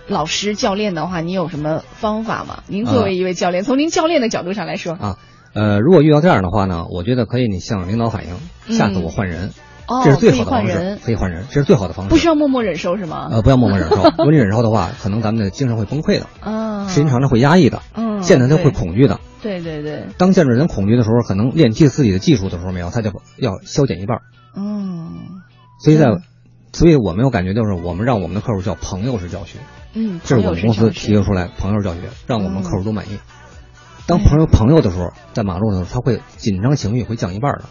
[0.08, 2.64] 老师教练的话，你有什么方法吗？
[2.68, 5.18] 您作为一位教练，从您教练的角度上来说，啊，
[5.54, 9.52] 呃，如果遇到这样的话呢，我觉得可以你向领导反映，下次我换人，
[9.88, 12.10] 哦，这是最好的方式可以换人，这是最好的方式。
[12.10, 13.30] 不需要默默忍受是吗？
[13.32, 19.20] 呃，不要默默忍受， 如果你忍受的话，可能咱们的精神会崩溃的，嗯，时间长了会压抑的，嗯，见到他会恐惧的。
[19.46, 24.24] 对对对，当见着人恐惧的时候，可能练技自己的技术的时候没有，他就要消减一半儿。
[24.56, 25.14] 嗯
[25.80, 26.08] 所以在，
[26.74, 29.60] 所以我们有感觉就是我们让我们的客户叫朋友式教学，
[29.94, 33.20] 嗯，这是我们公司提出出来朋友式教学，让我们客户都满意。
[34.08, 37.66] 当朋友朋友的时候，在马路上他会紧张情绪会降一半儿的。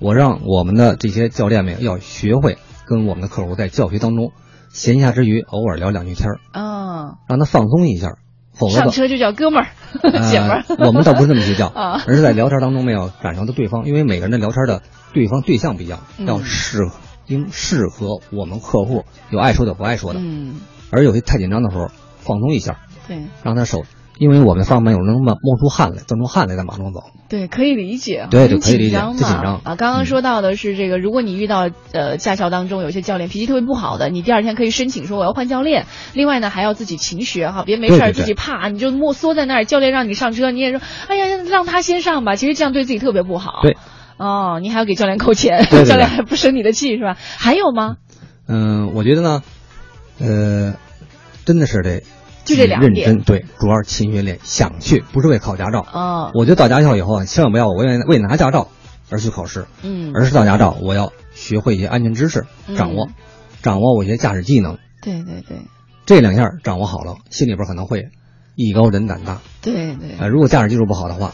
[0.00, 4.32] 我让我们的这些教练们要学会跟我们的客户在教学当中，
[4.70, 8.16] 闲暇之余偶尔聊两句天儿，啊，让他放松一下，
[8.58, 9.68] 否则的上车就叫哥们儿、
[10.30, 10.64] 姐们儿。
[10.68, 10.86] 呃。
[10.86, 12.02] 我们倒不是这么去叫， 啊。
[12.06, 16.26] 而是在聊天当中没有感受到对方，因为每个人的聊天的对方对象不一样，嗯。
[16.26, 16.88] 要适
[17.26, 20.54] 应适合我们客户有爱说的不爱说的，嗯，
[20.90, 21.88] 而有些太紧张的时候
[22.18, 22.78] 放松一下，
[23.08, 23.18] 对。
[23.42, 23.82] 让他手，
[24.18, 29.76] 因为我们上面有能冒冒出汗来，钻出汗来在马路上走，对，可以理解，对很对可以理解紧张嘛就紧张啊。
[29.76, 35.86] 刚刚说到的是这个，如果你遇到呃驾校当中有些教练脾气特别不好的，你第二天可以申请说我要换教练。
[36.14, 43.60] 另外呢，还要自己勤学哈，别没事自己怕，你就默缩在那儿，教练让你上车，你也说哎呀让他先上吧，其实这样对自己特别不好。
[43.62, 43.76] 对。
[44.18, 47.18] 哦，你还要给教练扣钱，对对对教练还不生你的气是吧？
[47.18, 47.96] 还有吗？
[48.48, 49.42] 嗯，我觉得呢，
[50.18, 50.74] 呃，
[51.44, 52.02] 真的是得
[52.46, 55.84] 就这两点认真，对，主要是勤学练，想去不是为考驾照。
[55.92, 58.68] 哦，我觉得到驾校以后啊，千万不要我为为拿驾照
[59.10, 63.08] 而去考试，嗯，而是到驾照我要学会一些安全知识，嗯掌握，
[63.62, 65.58] 掌握我一些驾驶技能，对对对
[66.06, 68.10] 这两样掌握好了，心里边可能会
[68.54, 69.40] 艺高人胆大。
[69.60, 70.16] 对对。
[70.18, 71.32] 呃，如果驾驶技术不好的话，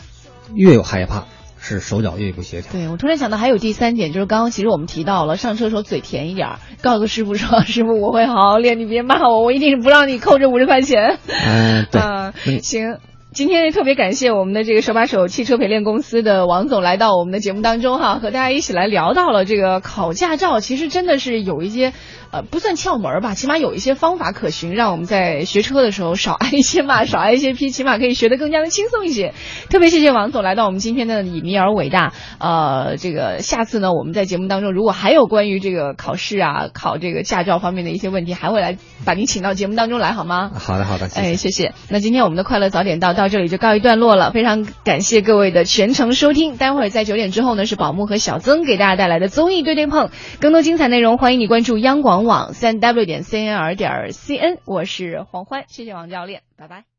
[0.54, 1.26] 越有害怕，
[1.62, 2.72] 是手脚越不协调。
[2.72, 11.18] 对，我突然想到还有第三点，就是刚刚其实我们提到了，上车时候嘴甜一点儿，告诉师傅说， 师傅我会好好练，你别骂我，我一定是不让你扣这五十块钱。
[11.46, 12.98] 嗯、对，啊嗯行。
[13.34, 21.94] 今天特别感谢我们的这个手把手汽车陪练公司的王总来到我们的节目当中哈，和大家一起来聊到了这个考驾照，其实真的是有一些
[22.32, 29.34] 呃不算窍门儿吧，起码有一些方法可循，让我们在学车的时候少挨一些骂，少挨一些批，起码可以学得更加的轻松一些。
[29.70, 40.50] 特别谢谢王总来到我们今天的以迷而伟大，呃，这个下次呢我们在节目当中如果还有关于这个考试啊、考这个驾照方面的一些问题，还会来把您请到节目当中来好吗？
[40.54, 41.28] 好的好的，谢谢。
[41.28, 41.74] 哎，谢谢。
[41.90, 46.56] 那今天我们的快乐早点到到这里就告一段落了，非常感谢各位的全程收听。
[46.56, 50.08] 待会儿在九点之后呢，是宝木和小曾给大家带来的综艺对对碰，
[50.40, 54.58] 更多精彩内容欢迎你关注央广网三 w 点 cnr 点 cn。
[54.64, 56.91] 我是黄欢，谢谢王教练，拜拜。